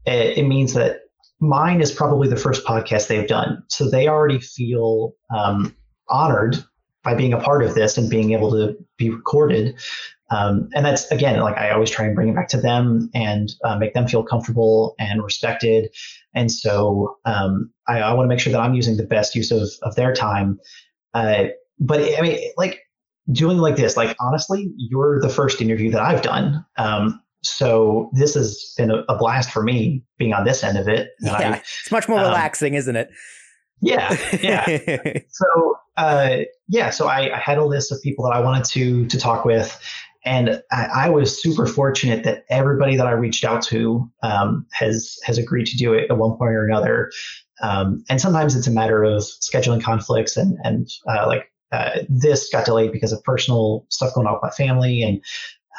[0.06, 1.02] it, it means that
[1.40, 5.76] mine is probably the first podcast they've done, so they already feel um,
[6.10, 6.58] honored
[7.08, 9.74] by being a part of this and being able to be recorded.
[10.30, 13.50] Um, and that's again, like I always try and bring it back to them and
[13.64, 15.90] uh, make them feel comfortable and respected.
[16.34, 19.52] And so um, I, I want to make sure that I'm using the best use
[19.52, 20.60] of of their time.
[21.14, 21.46] Uh,
[21.80, 22.82] but I mean, like
[23.32, 26.66] doing like this, like honestly, you're the first interview that I've done.
[26.78, 30.90] Um, so this has been a, a, blast for me being on this end of
[30.90, 31.12] it.
[31.22, 33.10] Yeah, I, it's much more um, relaxing, isn't it?
[33.82, 35.20] Yeah, yeah.
[35.30, 39.06] so uh, yeah, so I, I, had a list of people that I wanted to
[39.08, 39.80] to talk with,
[40.26, 45.18] and I, I was super fortunate that everybody that I reached out to um, has
[45.24, 47.12] has agreed to do it at one point or another.
[47.62, 52.50] Um, and sometimes it's a matter of scheduling conflicts and and uh, like uh, this
[52.50, 55.22] got delayed because of personal stuff going on with my family and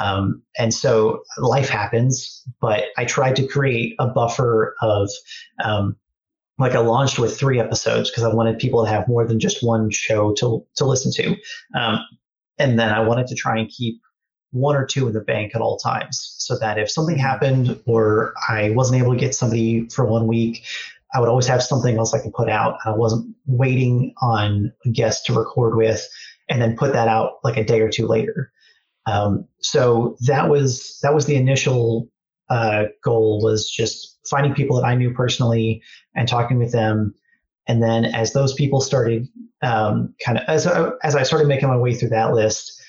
[0.00, 5.10] um, and so life happens, but I tried to create a buffer of,
[5.62, 5.96] um,
[6.58, 9.62] like I launched with three episodes because I wanted people to have more than just
[9.62, 11.36] one show to, to listen to.
[11.78, 12.00] Um,
[12.58, 14.00] and then I wanted to try and keep
[14.50, 18.34] one or two in the bank at all times so that if something happened or
[18.48, 20.64] I wasn't able to get somebody for one week,
[21.14, 22.78] I would always have something else I could put out.
[22.84, 26.06] I wasn't waiting on a guest to record with
[26.48, 28.50] and then put that out like a day or two later.
[29.06, 32.08] Um, so that was that was the initial
[32.50, 35.82] uh, goal was just finding people that I knew personally
[36.14, 37.14] and talking with them.
[37.66, 39.28] And then as those people started
[39.62, 42.80] um, kind of as I, as I started making my way through that list,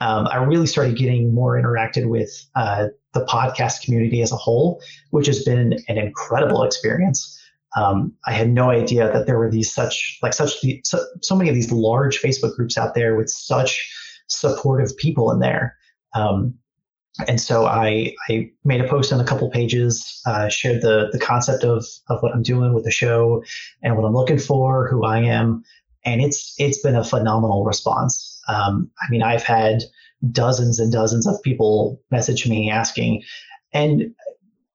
[0.00, 4.82] um, I really started getting more interacted with uh, the podcast community as a whole,
[5.10, 7.32] which has been an incredible experience.
[7.76, 11.48] Um, I had no idea that there were these such like such so, so many
[11.48, 13.90] of these large Facebook groups out there with such
[14.28, 15.76] supportive people in there.
[16.14, 16.54] Um,
[17.26, 21.18] and so I, I made a post on a couple pages, uh, shared the the
[21.18, 23.42] concept of of what I'm doing with the show
[23.82, 25.64] and what I'm looking for, who I am,
[26.04, 28.40] and it's it's been a phenomenal response.
[28.48, 29.82] Um, I mean, I've had
[30.30, 33.22] dozens and dozens of people message me asking,
[33.72, 34.14] and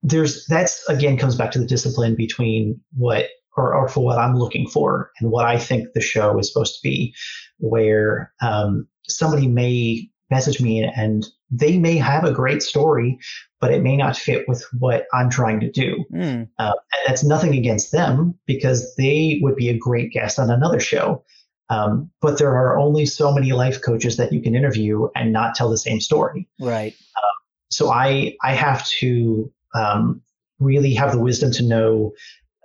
[0.04, 3.28] there's that's again comes back to the discipline between what
[3.58, 6.76] or, or for what I'm looking for and what I think the show is supposed
[6.76, 7.14] to be,
[7.60, 13.20] where um, somebody may message me and they may have a great story,
[13.60, 16.06] but it may not fit with what I'm trying to do.
[16.14, 16.48] Mm.
[16.58, 20.80] Uh, and that's nothing against them because they would be a great guest on another
[20.80, 21.24] show.
[21.70, 25.56] Um, but there are only so many life coaches that you can interview and not
[25.56, 26.48] tell the same story.
[26.60, 26.96] Right.
[27.16, 27.38] Uh,
[27.70, 30.22] so I I have to um,
[30.60, 32.14] really have the wisdom to know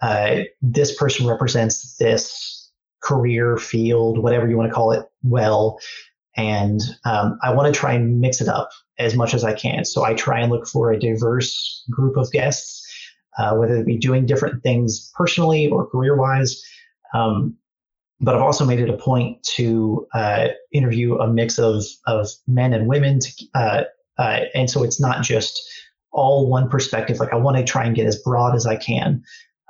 [0.02, 2.70] uh, this person represents this
[3.02, 5.78] career field, whatever you want to call it, well,
[6.36, 9.84] and um, I want to try and mix it up as much as I can.
[9.84, 12.82] So I try and look for a diverse group of guests,
[13.38, 16.62] uh, whether they be doing different things personally or career wise.
[17.14, 17.56] Um,
[18.20, 22.72] but I've also made it a point to uh, interview a mix of of men
[22.72, 23.84] and women, to, uh,
[24.18, 25.60] uh and so it's not just
[26.12, 27.18] all one perspective.
[27.20, 29.22] Like I want to try and get as broad as I can.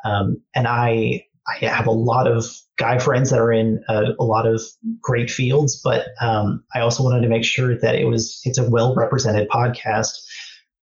[0.04, 2.44] Um, and I I have a lot of
[2.76, 4.60] guy friends that are in a, a lot of
[5.00, 8.68] great fields, but um, I also wanted to make sure that it was it's a
[8.68, 10.12] well represented podcast.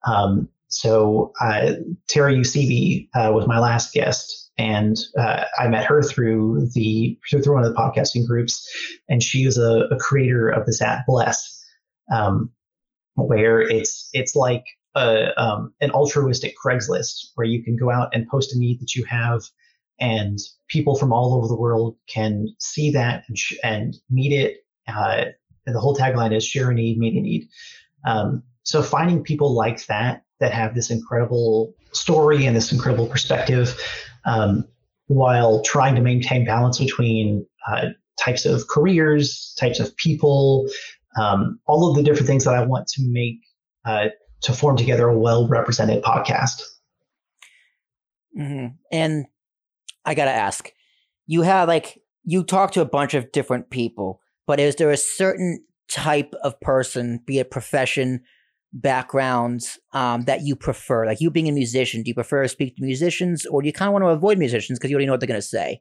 [0.07, 1.75] Um, so uh,
[2.09, 7.55] Tara Usibi uh, was my last guest, and uh, I met her through the through
[7.55, 8.67] one of the podcasting groups,
[9.09, 11.63] and she is a, a creator of this app Bless,
[12.13, 12.51] um,
[13.15, 18.29] where it's it's like a, um, an altruistic Craigslist where you can go out and
[18.29, 19.43] post a need that you have
[20.01, 20.39] and
[20.69, 24.59] people from all over the world can see that and, sh- and meet it.
[24.89, 25.27] Uh,
[25.67, 27.49] and the whole tagline is share a need, meet a need.
[28.07, 33.81] Um, so finding people like that that have this incredible story and this incredible perspective,
[34.25, 34.67] um,
[35.07, 37.89] while trying to maintain balance between uh,
[38.19, 40.69] types of careers, types of people,
[41.17, 43.39] um, all of the different things that I want to make
[43.85, 44.09] uh,
[44.43, 46.63] to form together a well represented podcast.
[48.39, 48.75] Mm-hmm.
[48.91, 49.27] And
[50.05, 50.71] I gotta ask,
[51.27, 54.97] you have like you talk to a bunch of different people, but is there a
[54.97, 58.23] certain type of person, be it profession,
[58.73, 61.07] backgrounds, um, that you prefer?
[61.07, 63.73] Like you being a musician, do you prefer to speak to musicians, or do you
[63.73, 65.81] kind of want to avoid musicians because you already know what they're going to say?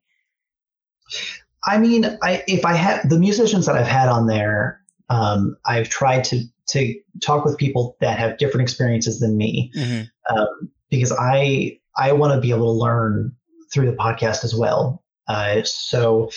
[1.66, 5.90] I mean, I if I had the musicians that I've had on there, um, I've
[5.90, 10.36] tried to to talk with people that have different experiences than me, mm-hmm.
[10.36, 13.36] um, because I I want to be able to learn
[13.74, 15.04] through the podcast as well.
[15.28, 16.30] Uh, so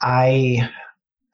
[0.00, 0.68] I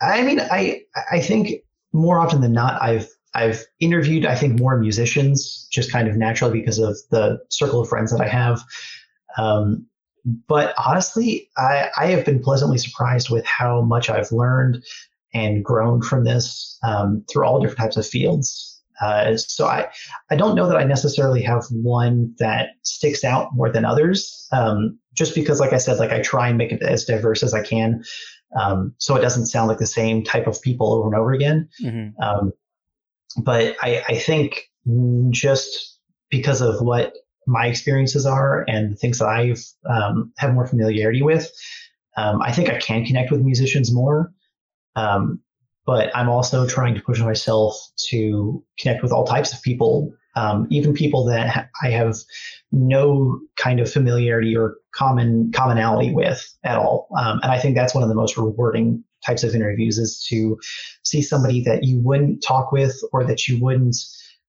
[0.00, 1.62] I mean I I think
[1.92, 6.60] more often than not I've I've interviewed I think more musicians just kind of naturally
[6.60, 8.62] because of the circle of friends that I have.
[9.36, 9.86] Um,
[10.46, 14.84] but honestly, I, I have been pleasantly surprised with how much I've learned
[15.32, 18.77] and grown from this um, through all different types of fields.
[19.00, 19.88] Uh, so I,
[20.30, 24.48] I don't know that I necessarily have one that sticks out more than others.
[24.52, 27.52] Um, just because, like I said, like I try and make it as diverse as
[27.52, 28.02] I can,
[28.58, 31.68] um, so it doesn't sound like the same type of people over and over again.
[31.82, 32.22] Mm-hmm.
[32.22, 32.52] Um,
[33.42, 34.70] but I, I think
[35.30, 35.98] just
[36.30, 37.14] because of what
[37.46, 41.50] my experiences are and the things that I've um, have more familiarity with,
[42.16, 44.32] um, I think I can connect with musicians more.
[44.96, 45.40] Um,
[45.88, 47.74] but I'm also trying to push myself
[48.10, 52.14] to connect with all types of people, um, even people that I have
[52.70, 57.08] no kind of familiarity or common commonality with at all.
[57.18, 60.58] Um, and I think that's one of the most rewarding types of interviews is to
[61.04, 63.96] see somebody that you wouldn't talk with or that you wouldn't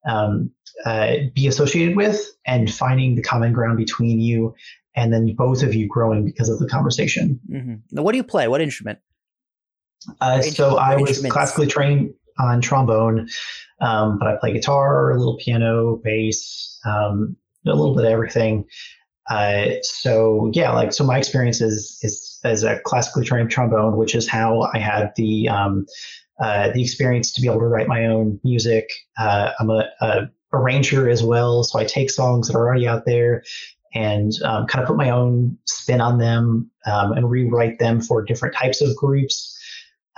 [0.06, 0.52] um,
[0.84, 4.54] uh, be associated with and finding the common ground between you
[4.94, 7.40] and then both of you growing because of the conversation.
[7.50, 7.76] Mm-hmm.
[7.92, 8.50] Now, what do you play?
[8.50, 9.00] What instrument?
[10.22, 13.28] Uh, so I was classically trained on trombone,
[13.82, 17.36] um, but I play guitar, a little piano, bass, um,
[17.66, 18.66] a little bit of everything.
[19.30, 24.16] Uh, so yeah, like so my experience is is as a classically trained trombone, which
[24.16, 25.86] is how I had the um,
[26.40, 28.90] uh, the experience to be able to write my own music.
[29.18, 33.06] Uh, I'm a, a, arranger as well, so I take songs that are already out
[33.06, 33.44] there
[33.94, 38.24] and um, kind of put my own spin on them um, and rewrite them for
[38.24, 39.59] different types of groups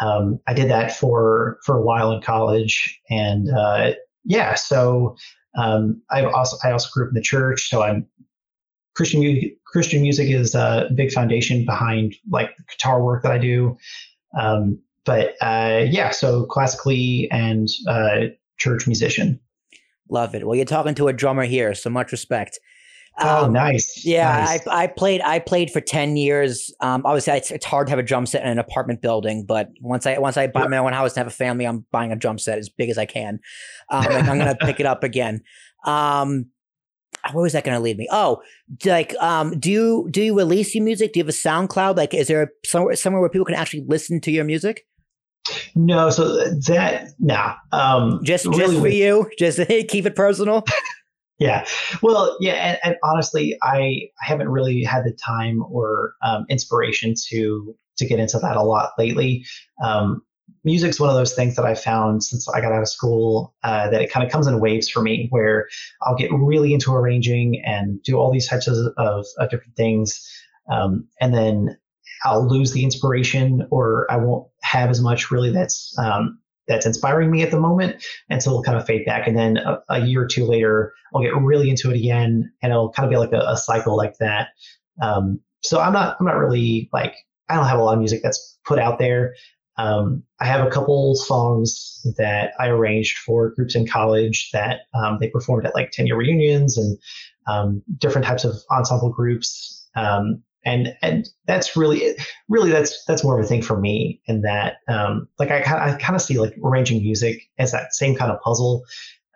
[0.01, 3.91] um, I did that for for a while in college, and uh,
[4.25, 5.15] yeah, so
[5.57, 8.07] um, I also I also grew up in the church, so I'm
[8.95, 9.57] Christian music.
[9.65, 13.77] Christian music is a big foundation behind like the guitar work that I do.
[14.37, 18.27] Um, but uh, yeah, so classically and uh,
[18.57, 19.39] church musician.
[20.09, 20.45] Love it.
[20.45, 22.59] Well, you're talking to a drummer here, so much respect.
[23.19, 24.05] Oh, um, nice.
[24.05, 24.67] Yeah, nice.
[24.67, 25.21] I, I played.
[25.21, 26.73] I played for ten years.
[26.79, 29.69] Um, obviously, it's, it's hard to have a drum set in an apartment building, but
[29.81, 32.15] once I once I buy my own house and have a family, I'm buying a
[32.15, 33.39] drum set as big as I can.
[33.89, 35.41] Um, and I'm gonna pick it up again.
[35.85, 36.47] Um,
[37.31, 38.07] where was that going to lead me?
[38.11, 38.41] Oh,
[38.85, 41.13] like, um, do you do you release your music?
[41.13, 41.95] Do you have a SoundCloud?
[41.95, 44.85] Like, is there somewhere somewhere where people can actually listen to your music?
[45.75, 47.55] No, so that nah.
[47.71, 50.63] Um, just really just for you, just keep it personal.
[51.41, 51.65] Yeah.
[52.03, 52.53] Well, yeah.
[52.53, 58.19] And, and, honestly, I, haven't really had the time or um, inspiration to to get
[58.19, 59.43] into that a lot lately.
[59.83, 60.21] Um,
[60.63, 63.89] music's one of those things that I found since I got out of school uh,
[63.89, 65.67] that it kind of comes in waves for me, where
[66.03, 70.23] I'll get really into arranging and do all these types of, of, of different things,
[70.69, 71.75] um, and then
[72.23, 76.37] I'll lose the inspiration, or I won't have as much really that's um,
[76.67, 78.03] that's inspiring me at the moment.
[78.29, 79.27] And so it'll kind of fade back.
[79.27, 82.71] And then a, a, year or two later, I'll get really into it again and
[82.71, 84.49] it'll kind of be like a, a cycle like that.
[85.01, 87.15] Um, so I'm not, I'm not really like,
[87.49, 89.33] I don't have a lot of music that's put out there.
[89.77, 95.17] Um, I have a couple songs that I arranged for groups in college that um,
[95.19, 96.97] they performed at like 10 year reunions and
[97.47, 99.87] um, different types of ensemble groups.
[99.95, 102.15] Um, and and that's really
[102.49, 105.97] really that's that's more of a thing for me in that um, like I, I
[105.99, 108.83] kind of see like arranging music as that same kind of puzzle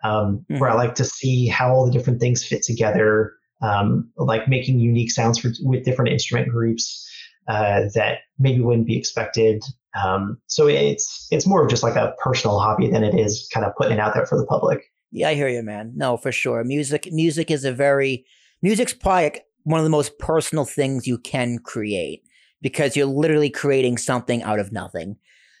[0.04, 0.58] um, mm-hmm.
[0.58, 4.80] where I like to see how all the different things fit together um, like making
[4.80, 7.02] unique sounds for, with different instrument groups
[7.48, 9.62] uh, that maybe wouldn't be expected
[9.96, 13.64] um, so it's it's more of just like a personal hobby than it is kind
[13.64, 14.92] of putting it out there for the public.
[15.10, 15.92] Yeah I hear you man.
[15.94, 16.62] No for sure.
[16.64, 18.26] Music music is a very
[18.62, 22.22] music's probably one of the most personal things you can create
[22.62, 25.16] because you're literally creating something out of nothing.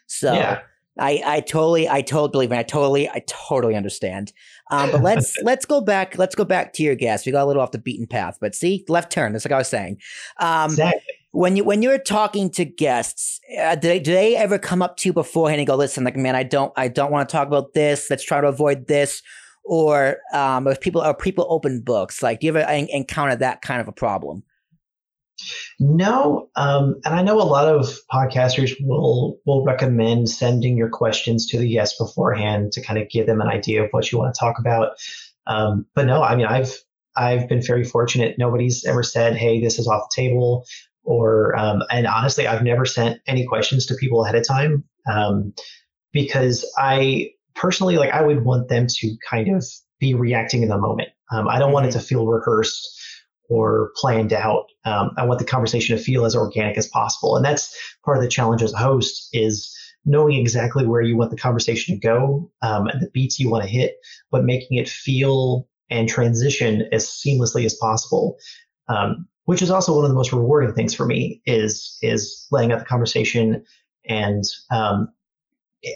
[0.06, 0.60] So yeah.
[0.96, 2.58] I, I totally, I totally believe in.
[2.58, 4.32] I totally, I totally understand.
[4.70, 6.16] Um, but let's let's go back.
[6.18, 7.26] Let's go back to your guest.
[7.26, 9.32] We got a little off the beaten path, but see, left turn.
[9.32, 9.98] That's like I was saying.
[10.38, 11.02] Um, exactly.
[11.32, 14.96] When you when you're talking to guests, uh, do they do they ever come up
[14.98, 17.48] to you beforehand and go, "Listen, like, man, I don't I don't want to talk
[17.48, 18.08] about this.
[18.08, 19.20] Let's try to avoid this."
[19.66, 22.22] Or um, if people are people open books?
[22.22, 24.42] Like, do you ever encounter that kind of a problem?
[25.78, 31.46] No, um, and I know a lot of podcasters will will recommend sending your questions
[31.48, 34.34] to the guest beforehand to kind of give them an idea of what you want
[34.34, 34.92] to talk about.
[35.46, 36.80] Um, but no, I mean I've
[37.16, 38.36] I've been very fortunate.
[38.38, 40.64] Nobody's ever said, "Hey, this is off the table,"
[41.04, 45.52] or um, and honestly, I've never sent any questions to people ahead of time um,
[46.12, 49.64] because I personally like I would want them to kind of
[49.98, 51.08] be reacting in the moment.
[51.32, 51.98] Um, I don't want it mm-hmm.
[51.98, 52.86] to feel rehearsed
[53.48, 54.66] or planned out.
[54.84, 57.36] Um, I want the conversation to feel as organic as possible.
[57.36, 59.72] And that's part of the challenge as a host is
[60.04, 63.64] knowing exactly where you want the conversation to go um, and the beats you want
[63.64, 63.96] to hit,
[64.30, 68.36] but making it feel and transition as seamlessly as possible.
[68.88, 72.72] Um, which is also one of the most rewarding things for me is is laying
[72.72, 73.64] out the conversation
[74.08, 75.08] and um,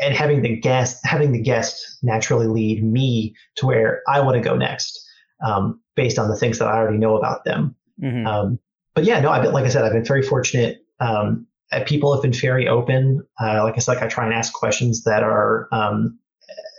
[0.01, 4.41] and having the guest having the guest naturally lead me to where I want to
[4.41, 5.07] go next
[5.45, 7.74] um, based on the things that I already know about them.
[8.03, 8.26] Mm-hmm.
[8.26, 8.59] Um,
[8.95, 10.84] but yeah, no, I've been, like I said, I've been very fortunate.
[10.99, 13.26] Um, uh, people have been very open.
[13.41, 16.18] Uh, like I said, like I try and ask questions that are um,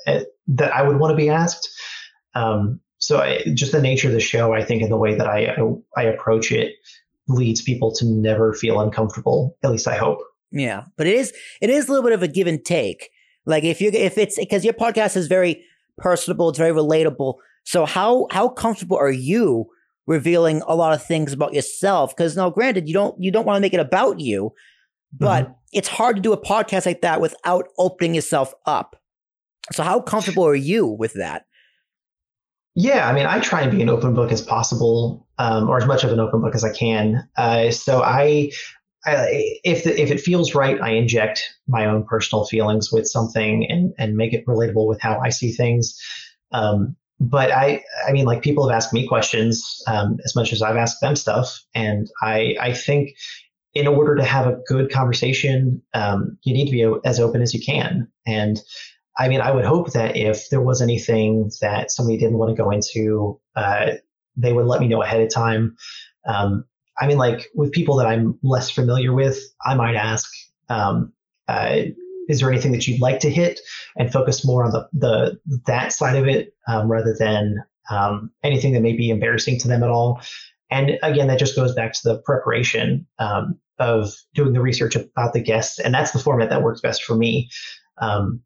[0.08, 1.70] uh, that I would want to be asked.
[2.36, 5.28] Um, so I, just the nature of the show, I think, and the way that
[5.28, 6.76] I, I I approach it
[7.28, 9.58] leads people to never feel uncomfortable.
[9.64, 10.20] At least I hope.
[10.52, 13.10] Yeah, but it is it is a little bit of a give and take.
[13.46, 15.64] Like if you if it's because your podcast is very
[15.98, 17.36] personable, it's very relatable.
[17.64, 19.68] So how how comfortable are you
[20.08, 22.16] revealing a lot of things about yourself?
[22.16, 24.54] Because now, granted, you don't you don't want to make it about you,
[25.14, 25.54] but mm-hmm.
[25.74, 28.96] it's hard to do a podcast like that without opening yourself up.
[29.72, 31.46] So how comfortable are you with that?
[32.76, 35.86] Yeah, I mean, I try and be an open book as possible, um, or as
[35.86, 37.28] much of an open book as I can.
[37.38, 38.52] Uh, so I,
[39.06, 43.66] I, if the, if it feels right, I inject my own personal feelings with something
[43.70, 46.00] and and make it relatable with how I see things.
[46.52, 50.62] Um, but I, I mean, like people have asked me questions um, as much as
[50.62, 53.12] I've asked them stuff, and I, I think
[53.74, 57.54] in order to have a good conversation, um, you need to be as open as
[57.54, 58.08] you can.
[58.26, 58.60] And
[59.18, 62.62] I mean, I would hope that if there was anything that somebody didn't want to
[62.62, 63.92] go into, uh,
[64.36, 65.76] they would let me know ahead of time.
[66.28, 66.66] Um,
[67.02, 70.32] I mean, like with people that I'm less familiar with, I might ask,
[70.70, 71.12] um,
[71.48, 71.82] uh,
[72.30, 73.60] is there anything that you'd like to hit
[73.98, 77.58] and focus more on the, the that side of it um, rather than
[77.90, 80.22] um, anything that may be embarrassing to them at all?
[80.70, 85.34] And again that just goes back to the preparation um, of doing the research about
[85.34, 87.50] the guests and that's the format that works best for me
[87.98, 88.42] um,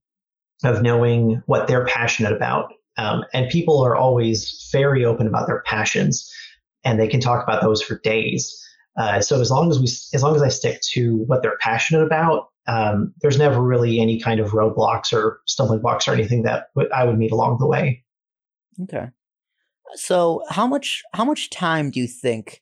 [0.63, 2.71] of knowing what they're passionate about.
[2.97, 6.31] Um, and people are always very open about their passions
[6.85, 8.61] and they can talk about those for days
[8.97, 12.03] uh, so as long as we as long as i stick to what they're passionate
[12.03, 16.67] about um, there's never really any kind of roadblocks or stumbling blocks or anything that
[16.93, 18.03] I would meet along the way.
[18.83, 19.07] Okay.
[19.93, 22.61] So how much how much time do you think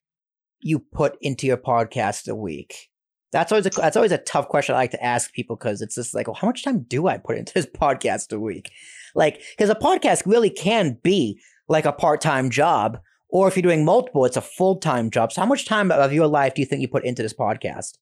[0.62, 2.90] you put into your podcast a week?
[3.32, 5.96] That's always a that's always a tough question I like to ask people because it's
[5.96, 8.72] just like, well, how much time do I put into this podcast a week?
[9.16, 13.00] Like, because a podcast really can be like a part time job,
[13.34, 15.34] or if you're doing multiple, it's a full time job.
[15.34, 17.98] So, how much time of your life do you think you put into this podcast?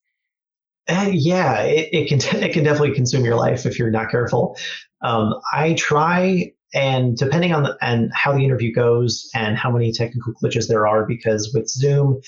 [0.89, 4.57] Uh, yeah, it, it, can it can definitely consume your life if you're not careful.
[5.01, 9.91] Um, I try, and depending on the, and how the interview goes and how many
[9.93, 12.21] technical glitches there are, because with Zoom,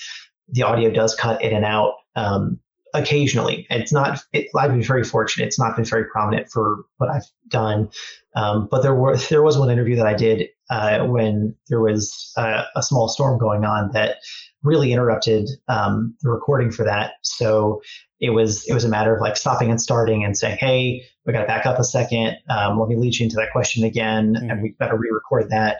[0.48, 2.58] the audio does cut in and out um,
[2.94, 3.66] occasionally.
[3.68, 4.22] It's not.
[4.32, 5.46] It, I've been very fortunate.
[5.46, 7.90] It's not been very prominent for what I've done,
[8.34, 12.32] um, but there were there was one interview that I did uh, when there was
[12.36, 14.16] uh, a small storm going on that
[14.62, 17.12] really interrupted um, the recording for that.
[17.22, 17.82] So
[18.20, 21.32] it was it was a matter of like stopping and starting and saying, "Hey, we
[21.32, 22.38] got to back up a second.
[22.48, 24.50] Um, let me lead you into that question again, mm-hmm.
[24.50, 25.78] and we got to re-record that."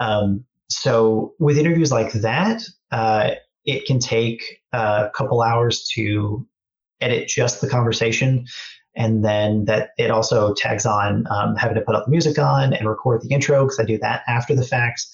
[0.00, 3.32] Um, so with interviews like that, uh,
[3.64, 6.46] it can take a couple hours to
[7.00, 8.46] edit just the conversation,
[8.96, 12.72] and then that it also tags on um, having to put up the music on
[12.72, 15.04] and record the intro because I do that after the fact.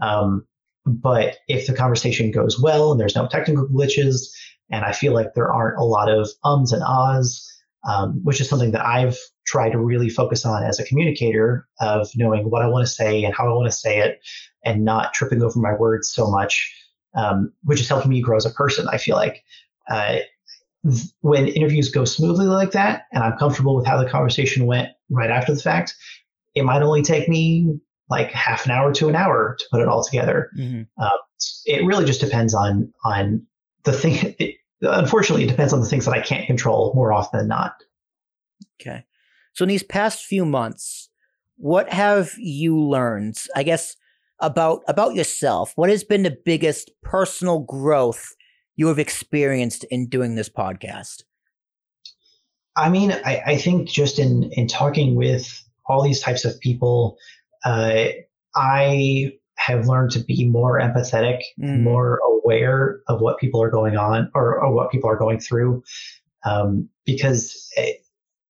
[0.00, 0.46] Um,
[0.84, 4.28] but if the conversation goes well and there's no technical glitches,
[4.70, 7.44] and I feel like there aren't a lot of ums and ahs,
[7.88, 9.16] um, which is something that I've
[9.46, 13.24] tried to really focus on as a communicator of knowing what I want to say
[13.24, 14.20] and how I want to say it
[14.64, 16.72] and not tripping over my words so much,
[17.14, 18.88] um, which has helped me grow as a person.
[18.90, 19.42] I feel like
[19.88, 20.18] uh,
[21.20, 25.30] when interviews go smoothly like that and I'm comfortable with how the conversation went right
[25.30, 25.94] after the fact,
[26.54, 27.78] it might only take me
[28.08, 30.50] like half an hour to an hour to put it all together.
[30.58, 30.82] Mm-hmm.
[31.02, 31.16] Uh,
[31.64, 33.46] it really just depends on on
[33.84, 34.34] the thing.
[34.38, 37.74] It, unfortunately, it depends on the things that I can't control more often than not.
[38.80, 39.04] Okay.
[39.54, 41.08] So in these past few months,
[41.56, 43.38] what have you learned?
[43.56, 43.96] I guess
[44.38, 45.72] about about yourself.
[45.76, 48.35] What has been the biggest personal growth
[48.76, 51.22] you have experienced in doing this podcast?
[52.76, 57.16] I mean, I, I think just in in talking with all these types of people,
[57.64, 58.06] uh,
[58.54, 61.80] I have learned to be more empathetic, mm.
[61.82, 65.82] more aware of what people are going on or, or what people are going through.
[66.44, 68.04] Um, because it,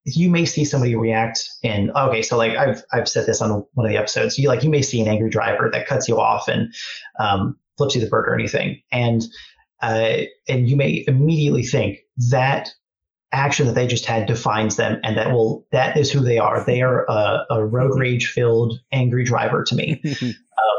[0.04, 3.84] you may see somebody react and okay so like i've i've said this on one
[3.84, 6.46] of the episodes you like you may see an angry driver that cuts you off
[6.46, 6.72] and
[7.18, 9.24] um, flips you the bird or anything and
[9.82, 10.18] uh,
[10.48, 11.98] and you may immediately think
[12.30, 12.70] that
[13.32, 16.64] action that they just had defines them and that will that is who they are.
[16.64, 20.02] They are a, a road rage filled angry driver to me.
[20.04, 20.26] Uh,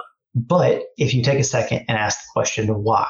[0.36, 3.10] but if you take a second and ask the question why?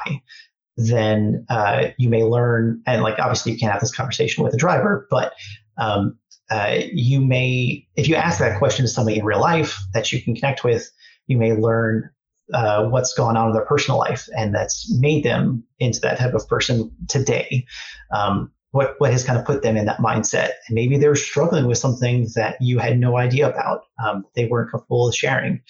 [0.76, 4.58] Then uh, you may learn and like obviously you can't have this conversation with a
[4.58, 5.32] driver but
[5.78, 6.18] um,
[6.50, 10.22] uh, you may, if you ask that question to somebody in real life that you
[10.22, 10.90] can connect with,
[11.26, 12.10] you may learn
[12.54, 16.34] uh, what's going on in their personal life, and that's made them into that type
[16.34, 17.66] of person today.
[18.10, 21.66] Um, what what has kind of put them in that mindset, and maybe they're struggling
[21.66, 23.82] with something that you had no idea about.
[24.04, 25.60] Um, they weren't comfortable with sharing.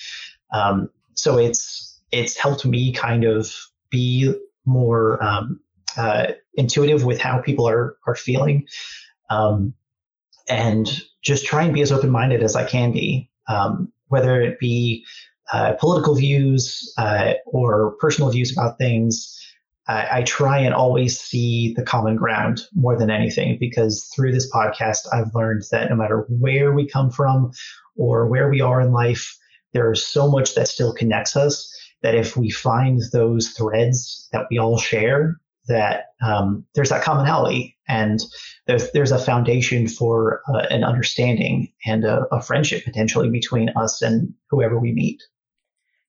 [0.52, 3.52] Um, so it's it's helped me kind of
[3.90, 5.60] be more um,
[5.96, 8.66] uh, intuitive with how people are are feeling.
[9.30, 9.74] Um,
[10.48, 14.58] and just try and be as open minded as I can be, um, whether it
[14.58, 15.04] be
[15.52, 19.34] uh, political views uh, or personal views about things.
[19.86, 24.50] I, I try and always see the common ground more than anything because through this
[24.50, 27.52] podcast, I've learned that no matter where we come from
[27.96, 29.36] or where we are in life,
[29.72, 34.46] there is so much that still connects us that if we find those threads that
[34.50, 38.20] we all share, that um, there's that commonality and
[38.66, 44.02] there's there's a foundation for uh, an understanding and a, a, friendship potentially between us
[44.02, 45.22] and whoever we meet.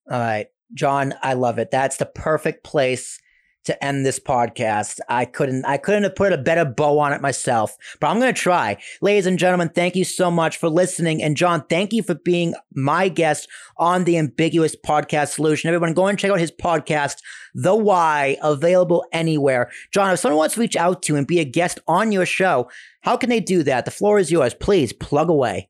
[0.09, 1.71] All right, Jon, I love it.
[1.71, 3.19] That's the perfect place
[3.65, 4.99] to end this podcast.
[5.09, 8.33] I couldn't I couldn't have put a better bow on it myself, but I'm going
[8.33, 8.77] to try.
[9.01, 12.55] Ladies and gentlemen, thank you so much for listening and Jon, thank you for being
[12.73, 13.47] my guest
[13.77, 15.67] on the Ambiguous Podcast Solution.
[15.67, 17.17] Everyone go and check out his podcast,
[17.53, 19.69] The Why, available anywhere.
[19.93, 22.25] Jon, if someone wants to reach out to you and be a guest on your
[22.25, 22.69] show,
[23.01, 23.85] how can they do that?
[23.85, 24.53] The floor is yours.
[24.53, 25.68] Please plug away.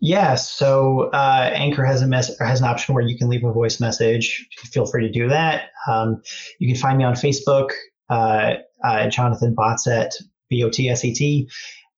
[0.00, 3.52] Yeah, so uh, Anchor has a mess has an option where you can leave a
[3.52, 4.46] voice message.
[4.72, 5.70] Feel free to do that.
[5.88, 6.22] Um,
[6.58, 7.70] you can find me on Facebook,
[8.10, 10.10] uh, uh, Jonathan Botset,
[10.50, 11.48] B O T S E T,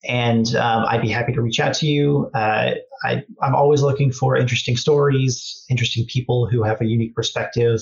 [0.05, 2.31] and um, I'd be happy to reach out to you.
[2.35, 2.75] Uh,
[3.05, 7.81] I, am always looking for interesting stories, interesting people who have a unique perspective.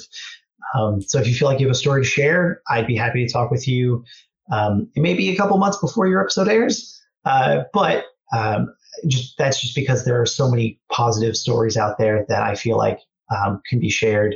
[0.74, 3.26] Um, so if you feel like you have a story to share, I'd be happy
[3.26, 4.04] to talk with you.
[4.50, 8.06] Um, it may be a couple months before your episode airs, uh, but
[8.36, 8.73] um,
[9.06, 12.76] just that's just because there are so many positive stories out there that I feel
[12.76, 12.98] like
[13.34, 14.34] um, can be shared,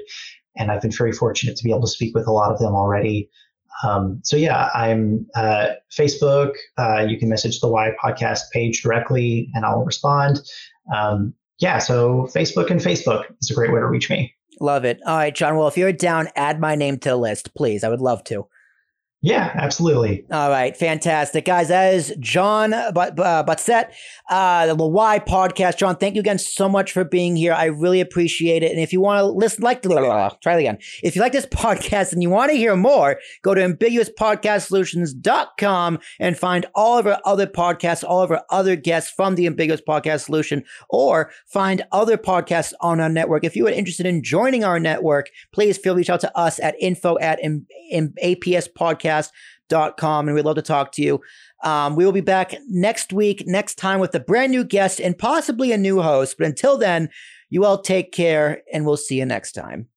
[0.57, 2.75] and I've been very fortunate to be able to speak with a lot of them
[2.75, 3.31] already.
[3.87, 6.55] Um, so yeah, I'm uh, Facebook.
[6.77, 10.41] Uh, you can message the Why Podcast page directly, and I'll respond.
[10.95, 14.35] Um, yeah, so Facebook and Facebook is a great way to reach me.
[14.61, 15.01] Love it.
[15.07, 15.57] All right, Jon.
[15.57, 17.85] Well, if you're down, add my name to the list, please.
[17.85, 18.47] I would love to.
[19.21, 20.25] Yeah, absolutely.
[20.31, 21.67] All right, fantastic, guys.
[21.69, 23.91] That is Jon Botset,
[24.31, 25.79] uh, the Why podcast.
[25.79, 27.53] Jon, thank you again so much for being here.
[27.53, 28.71] I really appreciate it.
[28.71, 30.79] And if you want to listen, like, blah, blah, blah, try it again.
[31.03, 36.39] If you like this podcast and you want to hear more, go to ambiguouspodcastsolutions.com and
[36.39, 40.27] find all of our other podcasts, all of our other guests from the Ambiguous Podcast
[40.27, 43.43] Solution, or find other podcasts on our network.
[43.43, 46.77] If you are interested in joining our network, please feel reach out to us at
[46.81, 51.21] info at APS Podcast podcast.com and we'd love to talk to you.
[51.65, 55.19] Um, we will be back next week, next time with a brand new guest and
[55.19, 56.37] possibly a new host.
[56.39, 57.11] But until then,
[57.51, 59.89] you all take care and we'll see you next time.